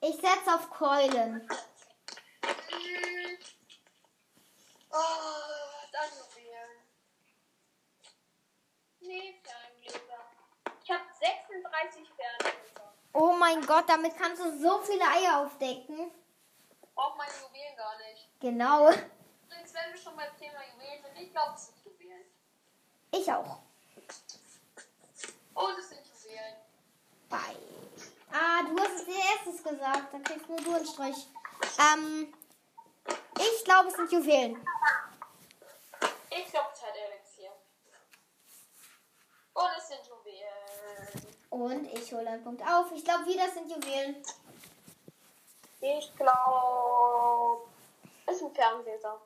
Ich 0.00 0.16
setze 0.16 0.54
auf 0.54 0.70
Keulen. 0.70 1.48
Mm. 2.70 3.36
Oh, 4.96 5.86
dann 5.92 6.08
Juwelen. 6.08 6.70
Nee, 9.00 9.40
Ferngläser. 9.42 10.24
Ich 10.82 10.90
habe 10.90 11.04
36 11.20 12.08
Ferngläser. 12.16 12.94
Oh 13.12 13.32
mein 13.32 13.60
Gott, 13.66 13.88
damit 13.88 14.16
kannst 14.16 14.42
du 14.42 14.58
so 14.58 14.80
viele 14.82 15.04
Eier 15.04 15.40
aufdecken. 15.40 16.10
Braucht 16.94 17.18
meine 17.18 17.30
Juwelen 17.32 17.76
gar 17.76 17.98
nicht. 17.98 18.28
Genau. 18.40 18.88
Übrigens, 18.88 19.74
wenn 19.74 19.92
wir 19.92 20.00
schon 20.00 20.16
beim 20.16 20.34
Thema 20.38 20.60
Juwelen 20.72 21.02
sind, 21.02 21.22
ich 21.22 21.30
glaube, 21.30 21.54
es 21.56 21.66
sind 21.66 21.84
Juwelen. 21.84 22.24
Ich 23.10 23.30
auch. 23.30 23.58
Oh, 25.54 25.68
das 25.76 25.88
sind 25.90 26.00
Juwelen. 26.06 26.56
Bei. 27.28 27.56
Ah, 28.32 28.62
du 28.62 28.78
hast 28.80 28.94
es 28.94 29.08
erstes 29.08 29.62
gesagt. 29.62 30.14
Dann 30.14 30.22
kriegst 30.24 30.48
nur 30.48 30.60
du 30.60 30.74
einen 30.74 30.86
Strich. 30.86 31.26
Ähm, 31.78 32.34
ich 33.54 33.64
glaube, 33.64 33.88
es 33.88 33.94
sind 33.94 34.12
Juwelen. 34.12 34.66
Ich 36.30 36.50
glaube, 36.50 36.68
Zeitelixier. 36.74 37.52
Und 39.54 39.70
es 39.78 39.88
sind 39.88 40.00
Juwelen. 40.06 41.36
Und 41.50 41.86
ich 41.92 42.12
hole 42.12 42.28
einen 42.28 42.44
Punkt 42.44 42.62
auf. 42.62 42.90
Ich 42.92 43.04
glaube, 43.04 43.26
wieder 43.26 43.48
sind 43.50 43.70
Juwelen. 43.70 44.22
Ich 45.80 46.16
glaube, 46.16 47.68
es 48.26 48.38
sind 48.38 48.54
Ferngläser. 48.54 49.20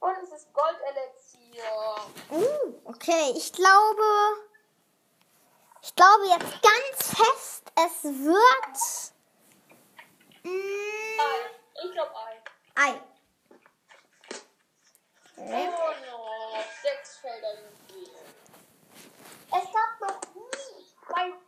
Und 0.00 0.16
es 0.22 0.30
ist 0.30 0.52
Goldelixier. 0.52 1.64
Uh, 2.30 2.74
okay. 2.84 3.32
Ich 3.36 3.52
glaube. 3.52 4.02
Ich 5.82 5.94
glaube 5.94 6.26
jetzt 6.26 6.62
ganz 6.62 7.16
fest, 7.16 7.72
es 7.76 8.04
wird. 8.04 9.17
Mm, 10.48 11.20
Ei. 11.20 11.84
Ich 11.84 11.92
glaube 11.92 12.14
Ei. 12.16 12.90
Ei. 12.90 13.00
Okay. 15.36 15.68
Oh 15.68 15.94
no, 16.06 16.62
sechs 16.82 17.16
Felder 17.18 17.54
Juwelen. 17.88 18.26
Es 19.50 19.72
gab 19.72 20.00
noch 20.00 20.20
nie 20.34 20.86
bei 21.08 21.24
100 21.24 21.38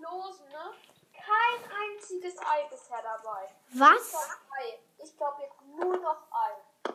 Losen, 0.00 0.48
ne? 0.48 0.74
Kein 1.14 1.72
einziges 1.72 2.36
Ei 2.38 2.64
bisher 2.68 3.02
dabei. 3.02 3.54
Was? 3.74 4.14
Ei. 4.58 4.78
Ich 4.98 5.16
glaube 5.16 5.42
jetzt 5.42 5.60
nur 5.76 5.96
noch 5.98 6.22
Ei. 6.32 6.92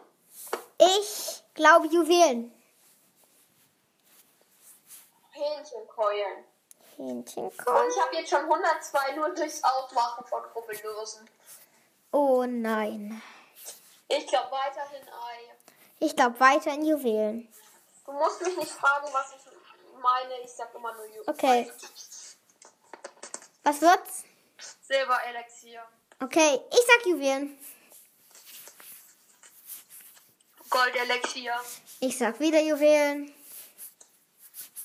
Ich 0.80 1.44
glaube 1.54 1.88
Juwelen. 1.88 2.54
Hähnchenkeulen. 5.32 6.46
Und 6.98 7.08
Hähnchenkeulen. 7.08 7.92
ich 7.92 8.02
habe 8.02 8.16
jetzt 8.16 8.30
schon 8.30 8.44
102 8.44 9.12
nur 9.16 9.30
durchs 9.30 9.64
Aufmachen 9.64 10.26
von 10.26 10.44
Rubbellosen. 10.56 11.30
Oh 12.12 12.44
nein. 12.48 13.22
Ich 14.08 14.26
glaube 14.28 14.52
weiterhin 14.52 15.08
Ei. 15.08 15.56
Ich 16.00 16.16
glaube 16.16 16.40
weiter 16.40 16.74
in 16.74 16.86
Juwelen. 16.86 17.54
Du 18.06 18.12
musst 18.14 18.42
mich 18.42 18.58
nicht 18.58 18.72
fragen, 18.72 19.08
was 19.12 19.34
ich 19.36 20.02
meine. 20.02 20.42
Ich 20.44 20.52
sag 20.52 20.74
immer 20.74 20.94
nur 20.94 21.06
Ju 21.08 21.24
Okay. 21.28 21.72
Was 23.64 23.82
wird's? 23.82 24.24
Silberelixier. 24.82 25.84
Okay, 26.24 26.62
ich 26.72 26.86
sag 26.88 27.06
Juwelen. 27.06 27.60
Goldelixier. 30.70 31.54
Ich 32.00 32.18
sag 32.18 32.40
wieder 32.40 32.62
Juwelen. 32.62 33.34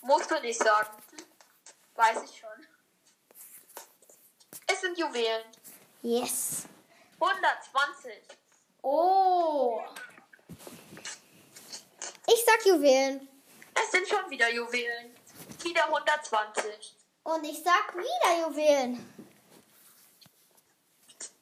Musst 0.02 0.30
du 0.30 0.40
nicht 0.40 0.58
sagen. 0.58 1.01
Weiß 2.02 2.20
ich 2.24 2.36
schon. 2.36 2.66
Es 4.66 4.80
sind 4.80 4.98
Juwelen. 4.98 5.44
Yes. 6.02 6.64
120. 7.20 8.12
Oh. 8.82 9.80
Ich 12.26 12.44
sag 12.44 12.66
Juwelen. 12.66 13.28
Es 13.72 13.92
sind 13.92 14.08
schon 14.08 14.28
wieder 14.28 14.52
Juwelen. 14.52 15.14
Wieder 15.62 15.84
120. 15.84 16.96
Und 17.22 17.44
ich 17.44 17.62
sag 17.62 17.94
wieder 17.94 18.48
Juwelen. 18.48 19.14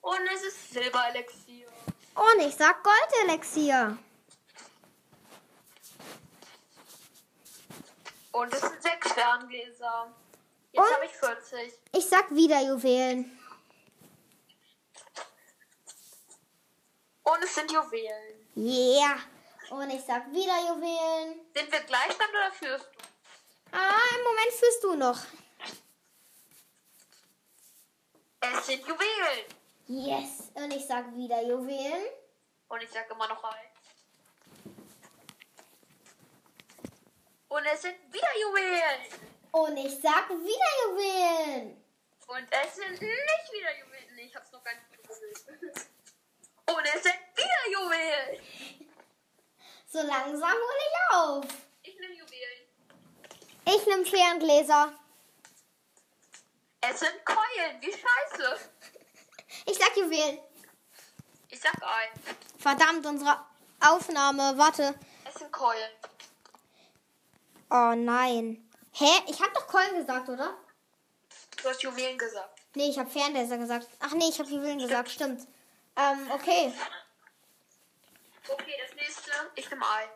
Und 0.02 0.28
es 0.34 0.42
ist 0.42 0.72
Silberelixier. 0.74 1.68
Und 2.14 2.40
ich 2.40 2.54
sag 2.54 2.84
Goldelixier. 2.84 3.96
Und 8.32 8.52
es 8.52 8.60
sind 8.60 8.82
sechs 8.82 9.10
Ferngläser. 9.12 10.12
Jetzt 10.72 10.94
habe 10.94 11.06
ich 11.06 11.12
40. 11.12 11.72
Ich 11.92 12.06
sag 12.08 12.30
wieder 12.30 12.60
Juwelen. 12.60 13.38
Und 17.22 17.42
es 17.42 17.54
sind 17.54 17.70
Juwelen. 17.70 18.48
Yeah. 18.56 19.18
Und 19.70 19.90
ich 19.90 20.04
sag 20.04 20.30
wieder 20.32 20.58
Juwelen. 20.68 21.40
Sind 21.54 21.70
wir 21.70 21.80
Gleichstand 21.80 22.30
oder 22.30 22.52
führst 22.52 22.84
du? 22.84 23.76
Ah, 23.76 24.16
im 24.16 24.24
Moment 24.24 24.52
führst 24.52 24.84
du 24.84 24.94
noch. 24.94 25.18
Es 28.40 28.66
sind 28.66 28.86
Juwelen. 28.86 29.44
Yes. 29.86 30.50
Und 30.54 30.72
ich 30.72 30.86
sag 30.86 31.14
wieder 31.16 31.42
Juwelen. 31.42 32.04
Und 32.68 32.82
ich 32.82 32.90
sage 32.90 33.12
immer 33.12 33.28
noch 33.28 33.42
ein. 33.42 33.66
Und 37.48 37.66
es 37.66 37.82
sind 37.82 37.96
wieder 38.12 38.28
Juwelen. 38.40 39.39
Und 39.52 39.76
ich 39.76 40.00
sag 40.00 40.28
wieder 40.30 40.70
Juwelen. 40.84 41.82
Und 42.26 42.46
es 42.50 42.76
sind 42.76 42.92
nicht 42.92 43.00
wieder 43.00 43.78
Juwelen. 43.78 44.18
Ich 44.18 44.34
hab's 44.34 44.52
noch 44.52 44.62
gar 44.62 44.74
nicht 44.74 44.90
gegoogelt. 44.92 45.88
Und 46.66 46.84
es 46.94 47.02
sind 47.02 47.16
wieder 47.34 47.72
Juwelen. 47.72 48.40
So 49.86 50.02
langsam 50.02 50.52
hole 50.52 50.84
ich 50.88 51.16
auf. 51.16 51.44
Ich 51.82 51.98
nehme 51.98 52.14
Juwelen. 52.14 52.68
Ich 53.64 53.86
nehm 53.86 54.06
Ferngläser. 54.06 54.92
Es 56.80 57.00
sind 57.00 57.24
Keulen. 57.24 57.80
Wie 57.80 57.92
scheiße. 57.92 58.70
Ich 59.66 59.76
sag 59.76 59.96
Juwelen. 59.96 60.38
Ich 61.48 61.60
sag 61.60 61.74
ein. 61.82 62.08
Verdammt, 62.58 63.04
unsere 63.04 63.44
Aufnahme. 63.80 64.56
Warte. 64.56 64.94
Es 65.24 65.34
sind 65.34 65.50
Keulen. 65.50 65.90
Oh 67.70 67.94
nein. 67.96 68.69
Hä? 68.92 69.10
Ich 69.28 69.40
hab 69.40 69.52
doch 69.54 69.66
Keulen 69.66 69.96
gesagt, 69.96 70.28
oder? 70.28 70.54
Du 71.62 71.68
hast 71.68 71.82
Juwelen 71.82 72.18
gesagt. 72.18 72.58
Nee, 72.74 72.88
ich 72.90 72.98
hab 72.98 73.10
Ferngläser 73.10 73.58
gesagt. 73.58 73.88
Ach 74.00 74.12
nee, 74.12 74.28
ich 74.28 74.38
hab 74.38 74.46
Juwelen 74.48 74.78
gesagt. 74.78 75.10
Stimmt. 75.10 75.46
Ähm, 75.96 76.30
okay. 76.32 76.72
Okay, 78.48 78.74
das 78.86 78.94
nächste. 78.96 79.30
Ich 79.54 79.68
nehme 79.70 79.84
ein. 79.88 80.08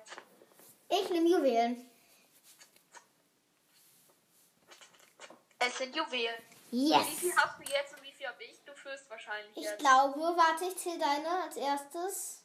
Ich 0.89 1.11
nehm 1.11 1.27
Juwelen. 1.27 1.91
Es 5.59 5.79
sind 5.79 5.95
Juwelen. 5.97 6.35
Yes. 6.71 7.07
Wie 7.09 7.15
viel 7.17 7.37
hast 7.37 7.59
du 7.59 7.63
jetzt 7.63 7.93
und 7.95 8.03
wie 8.03 8.13
viel 8.13 8.27
habe 8.27 8.43
ich? 8.45 8.59
Du 8.65 8.73
führst 8.75 9.09
wahrscheinlich 9.09 9.57
Ich 9.57 9.65
jetzt. 9.65 9.79
glaube, 9.79 10.19
warte, 10.21 10.65
ich 10.65 10.77
zähle 10.77 10.99
deine 10.99 11.29
als 11.45 11.57
erstes. 11.57 12.44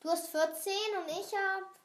Du 0.00 0.10
hast 0.10 0.28
14 0.30 0.72
und 0.98 1.08
ich 1.08 1.32
hab. 1.34 1.78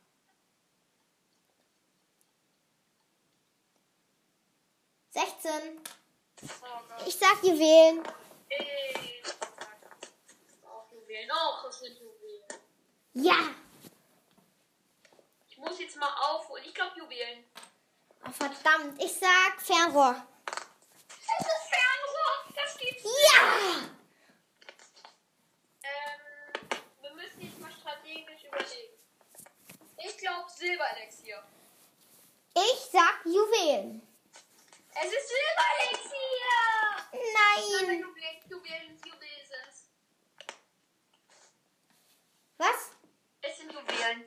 Sechzehn. 5.09 5.79
Oh. 6.41 7.03
Ich 7.05 7.15
sag 7.15 7.43
Juwelen. 7.43 8.03
Ey. 8.49 9.23
Auch 10.65 10.91
Juwelen. 10.91 11.31
Auch, 11.31 11.65
es 11.69 11.79
sind 11.79 11.99
Juwelen. 11.99 12.43
Ja. 13.13 13.53
Ich 15.47 15.57
muss 15.57 15.79
jetzt 15.79 15.97
mal 15.97 16.11
aufholen. 16.29 16.63
Ich 16.65 16.73
glaube 16.73 16.97
Juwelen. 16.97 17.45
Oh, 18.25 18.31
verdammt. 18.31 19.01
Ich 19.01 19.13
sag 19.13 19.61
Fernrohr. 19.61 20.15
Es 21.09 21.45
ist 21.45 21.69
Fernrohr. 21.69 22.53
Das 22.55 22.77
gibt's. 22.77 23.03
Ja. 23.03 23.83
Ähm, 25.83 26.19
wir 27.01 27.13
müssen 27.13 27.41
jetzt 27.41 27.59
mal 27.59 27.71
strategisch 27.71 28.45
überlegen. 28.45 28.93
Ich 29.97 30.17
glaube 30.17 30.49
Silberelixier. 30.63 31.43
Ich 32.55 32.79
sag 32.89 33.25
Juwelen. 33.25 34.01
Es 34.95 35.11
ist 35.11 35.27
Silberelixier. 35.27 36.55
Nein. 37.11 37.99
Juwelen, 37.99 38.39
Juwelen, 38.47 38.97
Juwelen 39.05 39.45
sind's. 39.45 39.89
Was? 42.57 42.91
Es 43.41 43.57
sind 43.57 43.73
Juwelen. 43.73 44.25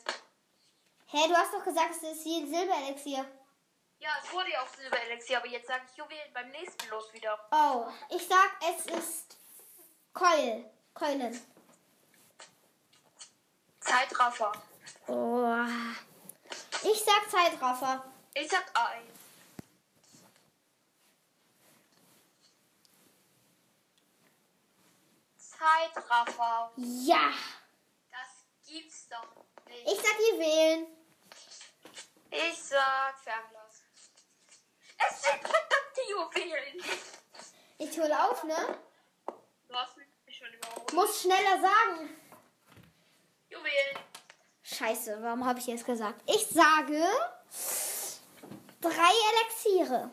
Hä, 1.07 1.29
du 1.29 1.35
hast 1.35 1.55
doch 1.55 1.65
gesagt, 1.65 1.93
es 1.93 2.03
ist 2.03 2.23
hier 2.23 2.43
ein 2.43 2.49
Silberelixier. 2.49 3.25
Ja, 3.99 4.11
es 4.23 4.31
wurde 4.31 4.51
ja 4.51 4.63
auch 4.63 4.69
Silberelixier, 4.69 5.39
aber 5.39 5.49
jetzt 5.49 5.69
sage 5.69 5.85
ich 5.91 5.97
Juwelen 5.97 6.35
beim 6.35 6.51
nächsten 6.51 6.87
Los 6.91 7.11
wieder. 7.15 7.49
Oh, 7.51 7.87
ich 8.15 8.29
sag, 8.29 8.51
es 8.61 8.85
ist 8.87 9.39
Keul. 10.13 10.71
Keulen. 10.93 11.41
Zeitraffer. 13.81 14.53
Oh. 15.07 15.57
Ich 16.93 17.03
sag 17.05 17.29
Zeitraffer. 17.29 18.05
Ich 18.35 18.49
sag 18.49 18.65
ein. 18.75 19.03
Zeitraffer. 25.37 26.73
Ja. 26.77 27.33
Das 28.11 28.47
gibt's 28.67 29.09
doch 29.09 29.45
nicht. 29.67 29.85
Ich 29.85 29.97
sag 29.97 30.17
Juwelen. 30.31 30.87
Ich 32.31 32.63
sag 32.63 33.19
Fernglas. 33.19 33.83
Es 35.09 35.23
sind 35.23 35.41
verdammte 35.41 36.03
Juwelen. 36.09 36.85
Ich 37.79 37.99
hole 37.99 38.31
auf, 38.31 38.45
ne? 38.45 38.79
Du 39.69 39.75
hast 39.75 39.97
mich 39.97 40.37
schon 40.37 40.53
überholt. 40.53 40.93
Muss 40.93 41.23
schneller 41.23 41.61
sagen. 41.61 42.17
Juwelen. 43.49 43.99
Scheiße, 44.75 45.23
warum 45.23 45.45
habe 45.47 45.61
ich 45.61 45.67
jetzt 45.69 45.87
gesagt? 45.87 46.21
Ich 46.27 46.45
sage 46.49 47.01
drei 48.81 49.13
Elixiere. 49.31 50.11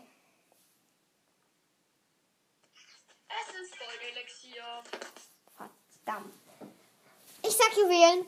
Es 3.28 3.62
ist 3.62 3.74
Goldelixier. 3.80 4.84
Verdammt. 5.56 6.36
Ich 7.41 7.58
sag 7.58 7.76
Juwelen. 7.76 8.28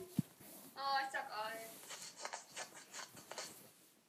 Oh, 0.74 0.98
ich 1.04 1.12
sag 1.12 1.30
ein. 1.30 1.70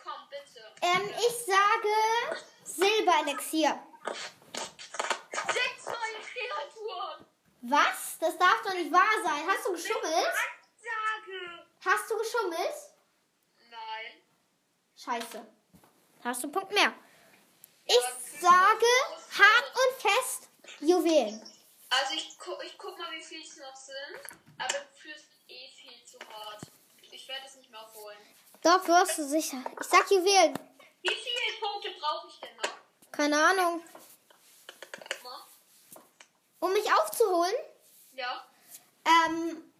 komm, 0.08 0.28
bitte. 0.30 0.60
Ähm, 0.82 1.10
ich 1.10 1.44
sage 1.44 2.42
Silberelixier. 2.64 3.82
Sechs 5.32 5.86
neue 5.86 6.20
Kreaturen! 6.22 7.26
Was? 7.62 8.18
Das 8.20 8.38
darf 8.38 8.62
doch 8.62 8.74
nicht 8.74 8.92
wahr 8.92 9.22
sein. 9.24 9.46
Hast 9.46 9.66
du 9.66 9.72
geschummelt? 9.72 10.32
Sage! 10.76 11.66
Hast 11.84 12.10
du 12.10 12.18
geschummelt? 12.18 12.74
Nein. 13.70 14.22
Scheiße. 14.96 15.46
Hast 16.24 16.42
du 16.42 16.46
einen 16.46 16.52
Punkt 16.52 16.72
mehr. 16.72 16.92
Ich 17.84 18.40
sage 18.40 18.86
hart 19.38 19.72
und 19.74 20.10
fest 20.10 20.48
Juwelen. 20.80 21.40
Also 21.90 22.14
ich, 22.14 22.38
gu 22.38 22.52
ich 22.64 22.76
guck 22.76 22.98
mal, 22.98 23.10
wie 23.12 23.22
viel 23.22 23.42
es 23.42 23.56
noch 23.56 23.76
sind. 23.76 24.20
Aber 24.58 24.74
du 24.74 24.84
führst 24.94 25.24
eh 25.48 25.70
viel 25.70 26.04
zu 26.04 26.18
hart. 26.28 26.62
Ich 27.10 27.26
werde 27.26 27.46
es 27.46 27.54
nicht 27.56 27.70
mehr 27.70 27.80
aufholen. 27.80 28.18
Doch, 28.62 28.86
wirst 28.88 29.18
du 29.18 29.24
sicher. 29.24 29.62
Ich 29.80 29.86
sag 29.86 30.10
Juwelen. 30.10 30.58
Wie 31.02 31.08
viele 31.14 31.60
Punkte 31.60 31.90
brauche 32.00 32.28
ich 32.28 32.40
denn 32.40 32.56
noch? 32.56 33.12
Keine 33.12 33.36
Ahnung. 33.40 33.82
Um 36.60 36.72
mich 36.72 36.92
aufzuholen? 36.92 37.54
Ja. 38.12 38.44
Ähm, 39.04 39.72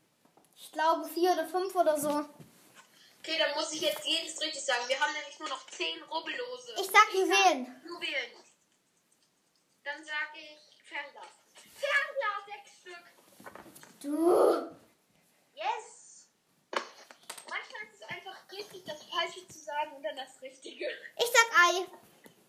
ich 0.57 0.70
glaube 0.70 1.09
vier 1.09 1.33
oder 1.33 1.49
fünf 1.49 1.74
oder 1.74 1.99
so. 1.99 2.24
Okay, 3.18 3.37
dann 3.39 3.55
muss 3.55 3.72
ich 3.72 3.81
jetzt 3.81 4.07
jedes 4.07 4.41
richtig 4.41 4.64
sagen. 4.64 4.89
Wir 4.89 4.99
haben 5.01 5.12
nämlich 5.12 5.39
nur 5.41 5.49
noch 5.49 5.66
10 5.66 6.03
Rubbellose. 6.05 6.72
Ich 6.81 6.87
sag 6.87 7.12
Juwelen. 7.12 7.83
Juwelen. 7.85 8.45
Dann 9.83 10.05
sage 10.05 10.39
ich 10.39 10.83
Fernglas. 10.85 11.26
Fernglas, 11.74 12.47
sechs 12.47 12.70
Stück. 12.81 13.05
Du. 14.01 14.79
Yes. 15.53 16.29
Manchmal 17.51 17.83
ist 17.83 17.95
es 17.95 18.03
einfach 18.09 18.47
richtig, 18.59 18.84
das 18.84 19.02
Falsche 19.04 19.46
zu 19.48 19.59
sagen 19.59 19.92
und 19.92 20.02
dann 20.02 20.16
das 20.16 20.40
Richtige. 20.42 20.86
Ich 21.16 21.26
sag 21.26 21.59
Ei. 21.66 21.86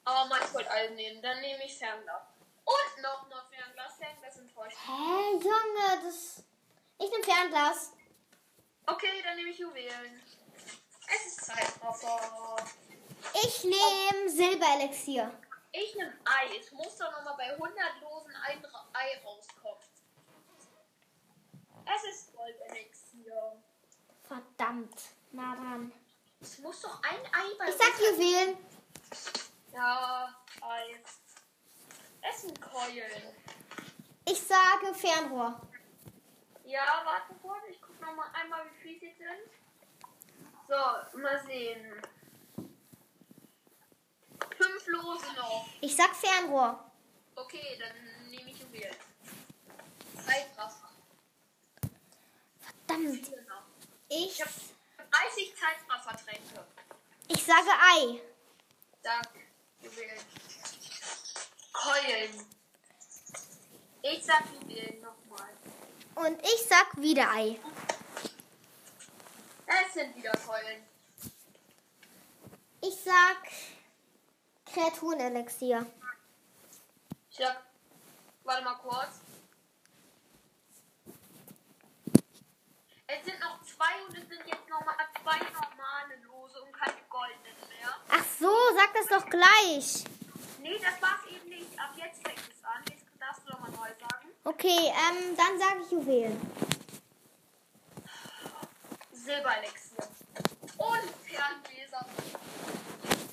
Aber 0.05 0.27
man 0.27 0.53
wollte 0.53 0.71
alle 0.71 0.91
nehmen. 0.91 1.21
Dann 1.21 1.39
nehme 1.41 1.63
ich 1.65 1.77
Fernglas. 1.77 2.23
Und 2.65 3.03
noch 3.03 3.27
mal 3.29 3.43
Fernglas. 3.49 3.95
Fernglas 3.97 4.37
enttäuscht. 4.37 4.77
Hä, 4.85 5.33
Junge, 5.33 6.03
das. 6.03 6.43
Ich 6.97 7.11
nehm 7.11 7.23
Fernglas. 7.23 7.93
Okay, 8.85 9.21
dann 9.23 9.35
nehme 9.35 9.49
ich 9.49 9.59
Juwelen. 9.59 10.21
Es 11.07 11.25
ist 11.27 11.45
Zeitraffer. 11.45 12.55
Ich 13.43 13.63
nehm 13.63 14.29
Silberelixier. 14.29 15.31
Ich 15.71 15.95
nehme 15.95 16.13
Ei. 16.25 16.57
Es 16.59 16.71
muss 16.71 16.97
doch 16.97 17.11
nochmal 17.11 17.35
bei 17.37 17.51
100 17.53 18.01
Losen 18.01 18.35
ein 18.35 18.65
Ei 18.93 19.21
rauskommen. 19.23 19.83
Es 21.95 22.03
ist 22.03 22.33
Goldelixier. 22.33 23.63
Verdammt. 24.23 25.01
Na 25.31 25.55
dann. 25.55 25.91
Es 26.41 26.57
muss 26.59 26.81
doch 26.81 27.01
ein 27.03 27.19
Ei 27.33 27.55
bei 27.57 27.69
Ich 27.69 27.75
sag 27.75 27.99
Juwelen. 27.99 28.57
Ja, 29.73 30.35
Ei. 30.61 31.03
Es 32.21 32.41
sind 32.41 32.59
Keulen. 32.61 33.35
Ich 34.25 34.41
sage 34.41 34.93
Fernrohr. 34.93 35.61
Ja, 36.65 37.01
warte 37.05 37.33
kurz. 37.41 37.63
Ich 37.69 37.81
guck 37.81 37.99
noch 38.01 38.15
mal 38.15 38.29
einmal, 38.33 38.65
wie 38.65 38.81
viel 38.81 38.99
sie 38.99 39.15
sind. 39.17 39.49
So, 40.67 41.17
mal 41.17 41.43
sehen. 41.45 42.01
Fünf 44.57 44.87
Lose 44.87 45.33
noch. 45.35 45.67
Ich 45.81 45.95
sag 45.95 46.15
Fernrohr. 46.15 46.91
Okay, 47.35 47.77
dann 47.79 48.29
nehme 48.29 48.51
ich 48.51 48.59
Juwelen. 48.59 48.95
Zeitraffer. 50.15 50.89
Verdammt. 52.87 53.25
Vier 53.25 53.41
noch. 53.43 53.63
Ich, 55.27 55.53
Ich 55.53 55.53
habe 55.53 55.55
30 55.55 55.55
Zeitraffertränke. 55.55 56.65
ich 57.27 57.43
sage 57.43 57.69
Ei. 57.69 58.21
Sag 59.03 59.29
Juwelen. 59.81 60.19
Keulen. 61.73 62.45
Ich 64.01 64.25
sag 64.25 64.43
Juwelen 64.53 65.01
nochmal. 65.01 65.49
Und 66.15 66.41
ich 66.41 66.65
sag 66.67 66.97
wieder 66.97 67.29
Ei. 67.31 67.59
Es 69.65 69.93
sind 69.93 70.15
wieder 70.15 70.31
Keulen. 70.31 70.83
Ich 72.81 72.95
sag 73.03 73.37
Kreaturenelixier. 74.65 75.85
Ich 77.29 77.37
sag, 77.37 77.61
warte 78.43 78.63
mal 78.63 78.75
kurz. 78.75 79.19
Es 83.11 83.25
sind 83.25 83.39
noch 83.39 83.59
zwei 83.63 84.05
und 84.07 84.15
es 84.15 84.29
sind 84.29 84.45
jetzt 84.45 84.69
nochmal 84.69 84.93
zwei 85.19 85.39
normale 85.39 86.15
Lose 86.21 86.61
und 86.61 86.71
keine 86.71 86.93
goldenen 87.09 87.55
mehr. 87.67 87.95
Ach 88.07 88.23
so, 88.39 88.53
sag 88.75 88.93
das 88.93 89.07
doch 89.07 89.27
gleich. 89.27 90.03
Nee, 90.59 90.77
das 90.77 91.01
war's 91.01 91.25
eben 91.27 91.49
nicht. 91.49 91.79
Ab 91.79 91.89
jetzt 91.95 92.21
fängt 92.21 92.37
es 92.37 92.63
an. 92.63 92.83
Jetzt 92.87 93.05
darfst 93.19 93.41
du 93.47 93.51
nochmal 93.51 93.71
neu 93.71 93.89
sagen. 93.99 94.29
Okay, 94.43 94.93
ähm, 94.93 95.35
dann 95.35 95.57
sage 95.57 95.81
ich 95.83 95.91
Juwelen. 95.91 96.39
Silberelixier. 99.11 100.07
Und 100.77 101.09
Ferngläser. 101.25 102.05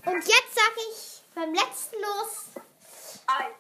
Und 0.06 0.26
jetzt 0.26 0.54
sag 0.54 0.72
ich 0.88 1.22
beim 1.34 1.52
letzten 1.52 1.96
Los 1.96 2.50
Ei. 3.26 3.50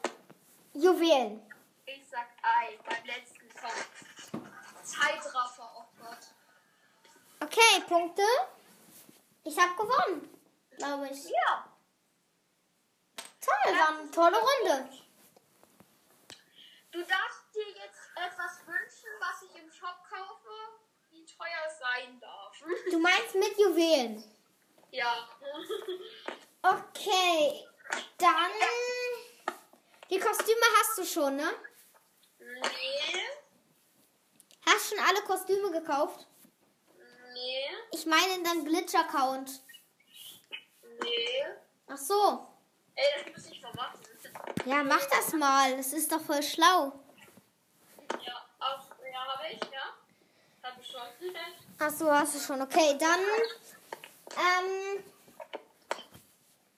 Juwelen. 0.72 1.42
Ich 1.84 2.08
sag 2.10 2.28
Ei 2.42 2.78
beim 2.88 3.04
letzten 3.04 3.50
Song. 3.50 4.42
Zeitraffer. 4.82 5.85
Okay, 7.56 7.80
Punkte. 7.88 8.22
Ich 9.44 9.58
habe 9.58 9.74
gewonnen, 9.76 10.28
glaube 10.76 11.08
ich. 11.08 11.24
Ja. 11.24 11.72
Toll, 13.40 13.74
war 13.78 13.98
eine 13.98 14.10
tolle 14.10 14.36
Runde. 14.36 14.90
Du 16.90 16.98
darfst 16.98 17.44
dir 17.54 17.68
jetzt 17.68 18.10
etwas 18.14 18.58
wünschen, 18.66 19.08
was 19.20 19.42
ich 19.42 19.56
im 19.62 19.70
Shop 19.70 19.96
kaufe, 20.06 20.50
wie 21.10 21.24
teuer 21.24 21.66
es 21.66 21.78
sein 21.78 22.20
darf. 22.20 22.54
Du 22.90 22.98
meinst 22.98 23.34
mit 23.34 23.58
Juwelen. 23.58 24.22
ja. 24.90 25.26
Okay, 26.62 27.66
dann. 28.18 28.50
Die 30.10 30.18
Kostüme 30.18 30.66
hast 30.78 30.98
du 30.98 31.04
schon, 31.04 31.36
ne? 31.36 31.52
nee. 32.38 33.22
Hast 34.66 34.90
schon 34.90 34.98
alle 34.98 35.22
Kostüme 35.22 35.70
gekauft? 35.70 36.26
Nee. 37.46 37.64
Ich 37.92 38.06
meine 38.06 38.34
in 38.34 38.44
deinem 38.44 38.64
Glitch-Account. 38.64 39.60
Nee. 41.02 41.44
Ach 41.86 41.96
so. 41.96 42.48
Ey, 42.96 43.04
das 43.24 43.44
muss 43.44 43.52
ich 43.52 43.62
mal 43.62 43.72
machen. 43.74 44.00
Ja, 44.64 44.82
mach 44.82 45.04
das 45.06 45.32
mal. 45.32 45.76
Das 45.76 45.92
ist 45.92 46.10
doch 46.10 46.20
voll 46.20 46.42
schlau. 46.42 46.92
Ja, 48.24 48.46
auch, 48.58 48.84
ja, 49.12 49.26
habe 49.28 49.46
ich, 49.52 49.60
ja. 49.70 49.94
Habe 50.62 50.80
ich 50.80 50.90
schon. 50.90 51.36
Ach 51.78 51.90
so, 51.90 52.10
hast 52.10 52.34
du 52.34 52.40
schon. 52.40 52.60
Okay, 52.62 52.96
dann. 52.98 53.20
Ähm. 54.36 55.04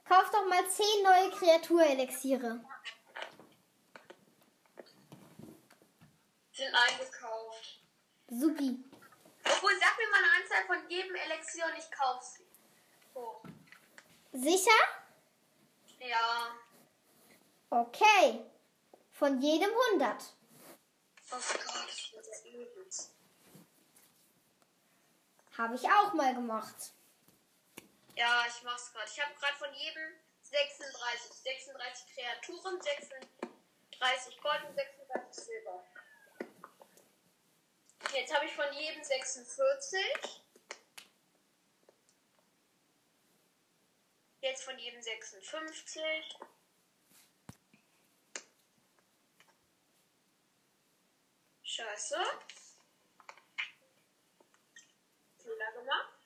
Kauf 0.06 0.30
doch 0.30 0.46
mal 0.48 0.68
10 0.68 0.84
neue 1.02 1.30
Kreaturelixiere. 1.30 2.60
Sind 6.52 6.74
eingekauft. 6.74 7.80
Supi. 8.30 8.84
Obwohl, 9.50 9.78
sag 9.80 9.96
mir 9.98 10.08
mal 10.10 10.18
eine 10.18 10.42
Anzahl 10.42 10.64
von 10.66 10.88
jedem 10.90 11.14
Elixier 11.14 11.66
und 11.66 11.78
ich 11.78 11.90
kauf 11.90 12.22
sie. 12.22 12.46
Hoch. 13.14 13.42
Sicher? 14.32 14.70
Ja. 16.00 16.54
Okay. 17.70 18.44
Von 19.12 19.40
jedem 19.40 19.70
100. 19.92 20.22
Oh 21.30 21.36
Gott, 21.36 21.88
das 22.14 22.44
ja 22.44 22.50
übelst. 22.52 23.10
Habe 25.56 25.74
ich 25.74 25.84
auch 25.90 26.12
mal 26.14 26.34
gemacht. 26.34 26.92
Ja, 28.14 28.44
ich 28.46 28.62
mach's 28.62 28.92
gerade. 28.92 29.10
Ich 29.12 29.20
habe 29.20 29.34
gerade 29.34 29.56
von 29.56 29.74
jedem 29.74 30.14
36. 30.42 31.32
36 31.32 32.14
Kreaturen, 32.14 32.80
36 32.80 34.40
Gold 34.40 34.64
und 34.68 34.74
36 34.74 35.44
Silber. 35.44 35.84
Jetzt 38.14 38.34
habe 38.34 38.46
ich 38.46 38.52
von 38.52 38.72
jedem 38.72 39.04
46. 39.04 39.98
Jetzt 44.40 44.62
von 44.62 44.78
jedem 44.78 45.02
56. 45.02 46.38
Scheiße. 51.62 52.16
Fehler 55.42 55.72
gemacht. 55.72 56.18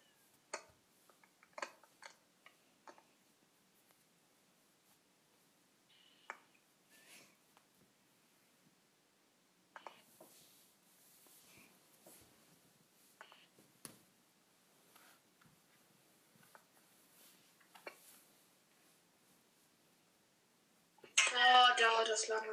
Oh, 21.35 21.77
dauert 22.03 22.09
das 22.09 22.29
lange. 22.29 22.49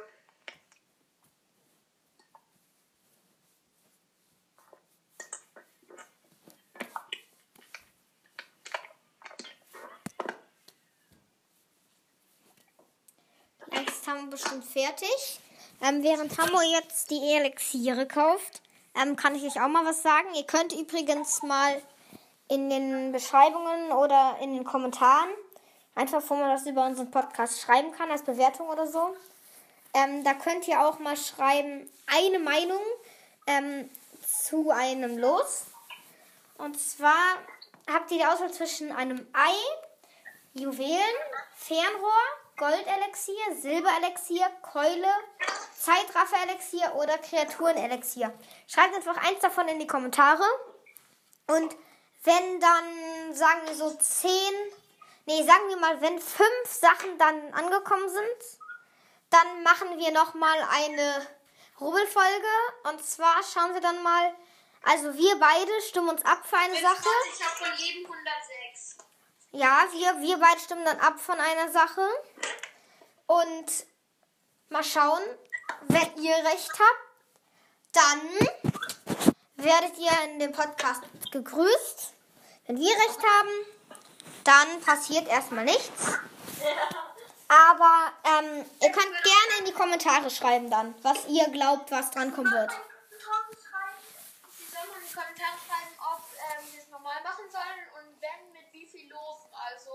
Tammo 14.04 14.30
bestimmt 14.30 14.64
fertig. 14.64 15.40
Ähm, 15.82 16.02
während 16.02 16.34
Tammo 16.34 16.60
jetzt 16.60 17.10
die 17.10 17.20
Elixiere 17.34 18.06
kauft, 18.06 18.62
ähm, 19.00 19.14
kann 19.14 19.34
ich 19.34 19.44
euch 19.44 19.60
auch 19.60 19.68
mal 19.68 19.84
was 19.84 20.02
sagen. 20.02 20.34
Ihr 20.34 20.44
könnt 20.44 20.72
übrigens 20.72 21.42
mal 21.42 21.80
in 22.48 22.68
den 22.70 23.12
Beschreibungen 23.12 23.92
oder 23.92 24.38
in 24.40 24.54
den 24.54 24.64
Kommentaren, 24.64 25.30
einfach 25.94 26.22
wo 26.28 26.34
man 26.34 26.50
das 26.50 26.66
über 26.66 26.86
unseren 26.86 27.10
Podcast 27.10 27.60
schreiben 27.60 27.92
kann, 27.92 28.10
als 28.10 28.24
Bewertung 28.24 28.68
oder 28.68 28.86
so. 28.86 29.14
Ähm, 29.94 30.24
da 30.24 30.34
könnt 30.34 30.68
ihr 30.68 30.80
auch 30.80 30.98
mal 30.98 31.16
schreiben, 31.16 31.90
eine 32.06 32.38
Meinung 32.38 32.82
ähm, 33.46 33.90
zu 34.24 34.70
einem 34.70 35.18
Los. 35.18 35.66
Und 36.58 36.78
zwar 36.80 37.36
habt 37.90 38.10
ihr 38.10 38.18
die 38.18 38.24
Auswahl 38.24 38.52
zwischen 38.52 38.92
einem 38.92 39.26
Ei, 39.32 39.54
Juwelen, 40.54 41.00
Fernrohr, 41.56 42.12
Goldelixier, 42.56 43.56
Silberelixier, 43.60 44.50
Keule, 44.62 45.08
Zeitraffer-Elixier 45.76 46.94
oder 46.96 47.16
Kreaturen-Elixier. 47.18 48.32
Schreibt 48.66 48.94
einfach 48.94 49.16
eins 49.16 49.40
davon 49.40 49.66
in 49.68 49.78
die 49.78 49.86
Kommentare. 49.86 50.44
Und 51.46 51.74
wenn 52.24 52.60
dann, 52.60 53.34
sagen 53.34 53.60
wir 53.66 53.74
so, 53.74 53.90
zehn, 53.94 54.52
nee, 55.24 55.42
sagen 55.42 55.68
wir 55.68 55.78
mal, 55.78 56.00
wenn 56.02 56.18
fünf 56.18 56.66
Sachen 56.66 57.16
dann 57.18 57.54
angekommen 57.54 58.08
sind, 58.08 58.59
dann 59.30 59.62
machen 59.62 59.98
wir 59.98 60.10
nochmal 60.12 60.58
eine 60.70 61.26
Rubbelfolge. 61.80 62.48
Und 62.84 63.04
zwar 63.04 63.42
schauen 63.42 63.74
wir 63.74 63.80
dann 63.80 64.02
mal, 64.02 64.34
also 64.82 65.14
wir 65.14 65.38
beide 65.38 65.80
stimmen 65.82 66.10
uns 66.10 66.24
ab 66.24 66.42
für 66.44 66.56
eine 66.56 66.74
Sache. 66.80 67.08
Ich 67.32 67.44
habe 67.44 67.56
von 67.56 67.78
jedem 67.78 68.04
106. 68.04 68.96
Ja, 69.52 69.86
wir, 69.92 70.20
wir 70.20 70.38
beide 70.38 70.60
stimmen 70.60 70.84
dann 70.84 71.00
ab 71.00 71.18
von 71.18 71.38
einer 71.38 71.70
Sache. 71.70 72.06
Und 73.26 73.86
mal 74.68 74.84
schauen, 74.84 75.22
wenn 75.88 76.22
ihr 76.22 76.34
recht 76.36 76.72
habt, 76.72 77.06
dann 77.92 78.20
werdet 79.56 79.98
ihr 79.98 80.12
in 80.24 80.38
dem 80.38 80.52
Podcast 80.52 81.02
gegrüßt. 81.30 82.14
Wenn 82.66 82.78
wir 82.78 82.90
recht 82.90 83.18
haben, 83.18 83.50
dann 84.44 84.80
passiert 84.80 85.28
erstmal 85.28 85.64
nichts. 85.64 86.18
Aber 87.50 88.14
ähm, 88.22 88.62
ihr 88.80 88.92
könnt 88.92 89.10
gerne 89.24 89.58
in 89.58 89.64
die 89.64 89.72
Kommentare 89.72 90.30
schreiben 90.30 90.70
dann, 90.70 90.94
was 91.02 91.26
ihr 91.26 91.48
glaubt, 91.48 91.90
was 91.90 92.12
dran 92.12 92.32
kommen 92.32 92.52
wird. 92.52 92.70
Sie 92.70 92.78
sollen 94.70 94.86
mal 94.86 95.02
in 95.02 95.04
die 95.08 95.10
Kommentare 95.12 95.58
schreiben, 95.58 95.90
ob 95.98 96.22
ähm, 96.38 96.62
wir 96.70 96.80
es 96.80 96.88
normal 96.88 97.20
machen 97.24 97.50
sollen 97.50 97.90
und 97.98 98.22
wenn, 98.22 98.52
mit 98.52 98.70
wie 98.70 98.86
viel 98.86 99.10
los. 99.10 99.50
Also, 99.50 99.90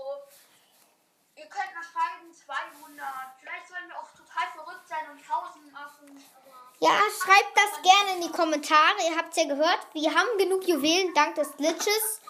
ihr 1.36 1.48
könnt 1.48 1.72
mal 1.72 1.80
schreiben 1.80 2.28
200. 2.28 3.08
Vielleicht 3.40 3.68
sollen 3.68 3.88
wir 3.88 4.00
auch 4.04 4.12
total 4.12 4.52
verrückt 4.52 4.86
sein 4.86 5.08
und 5.08 5.18
1000 5.18 5.72
machen. 5.72 6.12
Ja, 6.80 7.00
schreibt 7.08 7.56
das 7.56 7.80
gerne 7.80 8.16
in 8.16 8.22
die 8.28 8.32
Kommentare. 8.36 9.00
Ihr 9.08 9.16
habt 9.16 9.34
ja 9.34 9.46
gehört, 9.48 9.80
wir 9.94 10.14
haben 10.14 10.36
genug 10.36 10.68
Juwelen 10.68 11.14
dank 11.14 11.36
des 11.36 11.56
Glitches. 11.56 12.20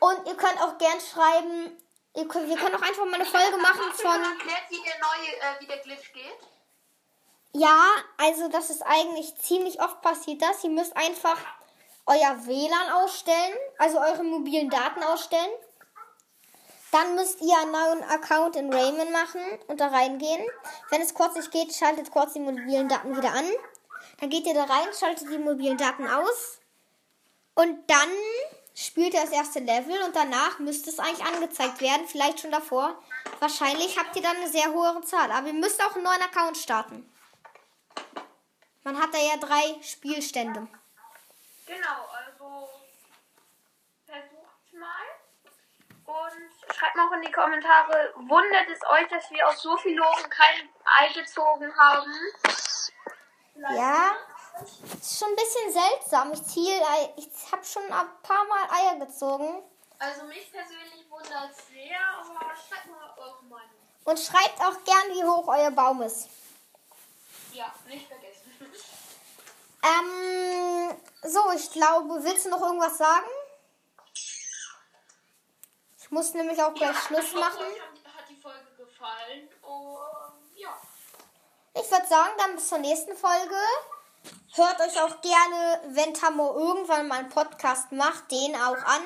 Und 0.00 0.28
ihr 0.28 0.36
könnt 0.36 0.60
auch 0.60 0.76
gern 0.76 1.00
schreiben, 1.00 1.80
wir 2.14 2.28
können 2.28 2.74
auch 2.74 2.82
einfach 2.82 3.04
mal 3.04 3.14
eine 3.14 3.24
Folge 3.24 3.56
machen 3.56 3.92
von... 3.92 4.22
erklärt, 4.22 4.70
wie 4.70 4.82
der 4.82 4.94
neue, 5.00 5.36
äh, 5.36 5.60
wie 5.60 5.66
der 5.66 5.78
Glitch 5.78 6.12
geht? 6.12 6.38
Ja, 7.52 7.90
also 8.16 8.48
das 8.48 8.70
ist 8.70 8.82
eigentlich 8.82 9.36
ziemlich 9.36 9.80
oft 9.80 10.00
passiert 10.00 10.42
das. 10.42 10.62
Ihr 10.64 10.70
müsst 10.70 10.96
einfach 10.96 11.38
euer 12.06 12.46
WLAN 12.46 12.92
ausstellen, 13.02 13.54
also 13.78 13.98
eure 13.98 14.24
mobilen 14.24 14.70
Daten 14.70 15.02
ausstellen. 15.02 15.50
Dann 16.90 17.16
müsst 17.16 17.40
ihr 17.40 17.56
einen 17.58 17.72
neuen 17.72 18.04
Account 18.04 18.56
in 18.56 18.72
Rayman 18.72 19.10
machen 19.10 19.40
und 19.66 19.80
da 19.80 19.88
reingehen. 19.88 20.44
Wenn 20.90 21.00
es 21.00 21.14
kurz 21.14 21.34
nicht 21.34 21.50
geht, 21.50 21.74
schaltet 21.74 22.12
kurz 22.12 22.34
die 22.34 22.40
mobilen 22.40 22.88
Daten 22.88 23.16
wieder 23.16 23.32
an. 23.32 23.50
Dann 24.20 24.30
geht 24.30 24.46
ihr 24.46 24.54
da 24.54 24.64
rein, 24.64 24.88
schaltet 24.98 25.28
die 25.28 25.38
mobilen 25.38 25.76
Daten 25.76 26.06
aus. 26.06 26.60
Und 27.54 27.90
dann 27.90 28.10
spielt 28.74 29.14
ihr 29.14 29.20
das 29.20 29.30
erste 29.30 29.60
Level 29.60 30.02
und 30.02 30.16
danach 30.16 30.58
müsste 30.58 30.90
es 30.90 30.98
eigentlich 30.98 31.24
angezeigt 31.24 31.80
werden. 31.80 32.06
Vielleicht 32.08 32.40
schon 32.40 32.50
davor. 32.50 33.00
Wahrscheinlich 33.38 33.98
habt 33.98 34.14
ihr 34.16 34.22
dann 34.22 34.36
eine 34.36 34.48
sehr 34.48 34.72
hohe 34.72 35.00
Zahl. 35.02 35.30
Aber 35.30 35.46
ihr 35.46 35.54
müsst 35.54 35.82
auch 35.82 35.94
einen 35.94 36.04
neuen 36.04 36.22
Account 36.22 36.56
starten. 36.56 37.10
Man 38.82 39.00
hat 39.00 39.14
da 39.14 39.18
ja 39.18 39.36
drei 39.38 39.80
Spielstände. 39.82 40.68
Genau, 41.66 42.08
also 42.12 42.68
versucht's 44.04 44.72
mal. 44.72 45.04
Und 46.04 46.74
schreibt 46.74 46.96
mal 46.96 47.08
auch 47.08 47.12
in 47.12 47.22
die 47.22 47.32
Kommentare, 47.32 48.12
wundert 48.16 48.68
es 48.68 48.80
euch, 48.86 49.08
dass 49.08 49.30
wir 49.30 49.48
aus 49.48 49.62
so 49.62 49.74
vielen 49.78 49.96
Logen 49.96 50.28
kein 50.28 50.68
Ei 50.84 51.12
gezogen 51.14 51.74
haben? 51.78 52.12
Ja, 53.74 54.16
ist 54.62 55.18
schon 55.18 55.28
ein 55.28 55.36
bisschen 55.36 55.72
seltsam. 55.72 56.32
Ich 56.32 56.44
ziehe, 56.44 56.80
ich 57.16 57.52
habe 57.52 57.64
schon 57.64 57.82
ein 57.84 58.22
paar 58.22 58.44
Mal 58.44 58.68
Eier 58.70 58.96
gezogen. 59.06 59.62
Also 59.98 60.24
mich 60.24 60.50
persönlich 60.52 61.08
wundert 61.10 61.50
es 61.50 61.66
sehr, 61.68 62.00
aber 62.18 62.54
schreibt 62.56 62.86
mal 62.90 63.14
eure 63.16 63.42
Meinung. 63.44 63.70
Und 64.04 64.18
schreibt 64.20 64.60
auch 64.60 64.84
gern, 64.84 65.08
wie 65.12 65.24
hoch 65.24 65.46
euer 65.48 65.70
Baum 65.70 66.02
ist. 66.02 66.28
Ja, 67.52 67.72
nicht 67.86 68.06
vergessen. 68.08 68.52
Ähm, 69.82 70.96
so, 71.22 71.52
ich 71.52 71.70
glaube, 71.70 72.22
willst 72.22 72.46
du 72.46 72.50
noch 72.50 72.60
irgendwas 72.60 72.98
sagen? 72.98 73.26
Ich 75.98 76.10
muss 76.10 76.34
nämlich 76.34 76.62
auch 76.62 76.74
gleich 76.74 76.96
Schluss 76.98 77.20
ich 77.24 77.34
hoffe, 77.34 77.40
machen. 77.40 77.58
Euch 77.66 77.80
hat- 77.80 78.18
hat 78.18 78.28
die 78.28 78.40
Folge 78.40 78.74
gefallen. 78.76 79.48
Und 79.62 80.52
ja. 80.56 80.76
Ich 81.74 81.90
würde 81.90 82.06
sagen, 82.06 82.32
dann 82.38 82.54
bis 82.56 82.68
zur 82.68 82.78
nächsten 82.78 83.16
Folge. 83.16 83.56
Hört 84.54 84.80
euch 84.80 85.00
auch 85.00 85.20
gerne, 85.20 85.80
wenn 85.88 86.14
Tammo 86.14 86.54
irgendwann 86.54 87.08
mal 87.08 87.18
einen 87.20 87.28
Podcast 87.28 87.90
macht, 87.92 88.30
den 88.30 88.54
auch 88.54 88.76
an. 88.76 89.02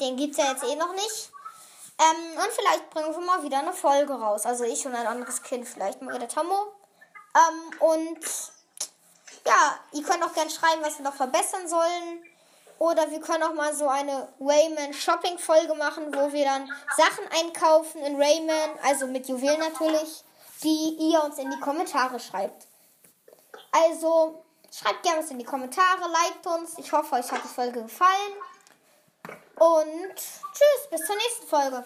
Den 0.00 0.16
gibt's 0.16 0.36
ja 0.36 0.50
jetzt 0.50 0.64
eh 0.64 0.76
noch 0.76 0.92
nicht. 0.92 1.30
Ähm, 1.98 2.38
und 2.38 2.52
vielleicht 2.52 2.90
bringen 2.90 3.14
wir 3.14 3.20
mal 3.22 3.42
wieder 3.42 3.58
eine 3.58 3.72
Folge 3.72 4.12
raus. 4.12 4.44
Also 4.44 4.64
ich 4.64 4.84
und 4.86 4.94
ein 4.94 5.06
anderes 5.06 5.42
Kind, 5.42 5.66
vielleicht 5.66 6.02
mal 6.02 6.14
wieder 6.14 6.28
Tammo. 6.28 6.72
Ähm, 7.34 7.80
und 7.80 8.20
ja, 9.46 9.78
ihr 9.92 10.02
könnt 10.02 10.22
auch 10.22 10.34
gerne 10.34 10.50
schreiben, 10.50 10.82
was 10.82 10.98
wir 10.98 11.04
noch 11.04 11.14
verbessern 11.14 11.66
sollen. 11.66 12.22
Oder 12.78 13.10
wir 13.10 13.20
können 13.20 13.42
auch 13.44 13.54
mal 13.54 13.74
so 13.74 13.88
eine 13.88 14.28
Rayman 14.38 14.92
Shopping 14.92 15.38
Folge 15.38 15.74
machen, 15.74 16.14
wo 16.14 16.32
wir 16.32 16.44
dann 16.44 16.70
Sachen 16.96 17.26
einkaufen 17.40 18.02
in 18.02 18.20
Rayman, 18.20 18.78
also 18.84 19.06
mit 19.06 19.26
Juwelen 19.28 19.60
natürlich, 19.60 20.22
die 20.62 20.96
ihr 20.98 21.22
uns 21.24 21.38
in 21.38 21.50
die 21.50 21.60
Kommentare 21.60 22.20
schreibt. 22.20 22.65
Also 23.76 24.42
schreibt 24.72 25.02
gerne 25.02 25.20
was 25.20 25.30
in 25.30 25.38
die 25.38 25.44
Kommentare, 25.44 26.08
liked 26.10 26.46
uns. 26.46 26.78
Ich 26.78 26.90
hoffe, 26.92 27.16
euch 27.16 27.30
hat 27.30 27.44
die 27.44 27.48
Folge 27.48 27.82
gefallen. 27.82 28.32
Und 29.56 30.14
tschüss, 30.16 30.90
bis 30.90 31.06
zur 31.06 31.16
nächsten 31.16 31.46
Folge. 31.46 31.84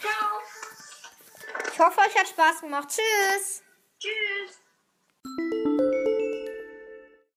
Ciao. 0.00 0.40
Ich 1.72 1.78
hoffe, 1.78 2.00
euch 2.00 2.16
hat 2.16 2.28
Spaß 2.28 2.60
gemacht. 2.60 2.88
Tschüss. 2.88 3.62
Tschüss. 3.98 4.58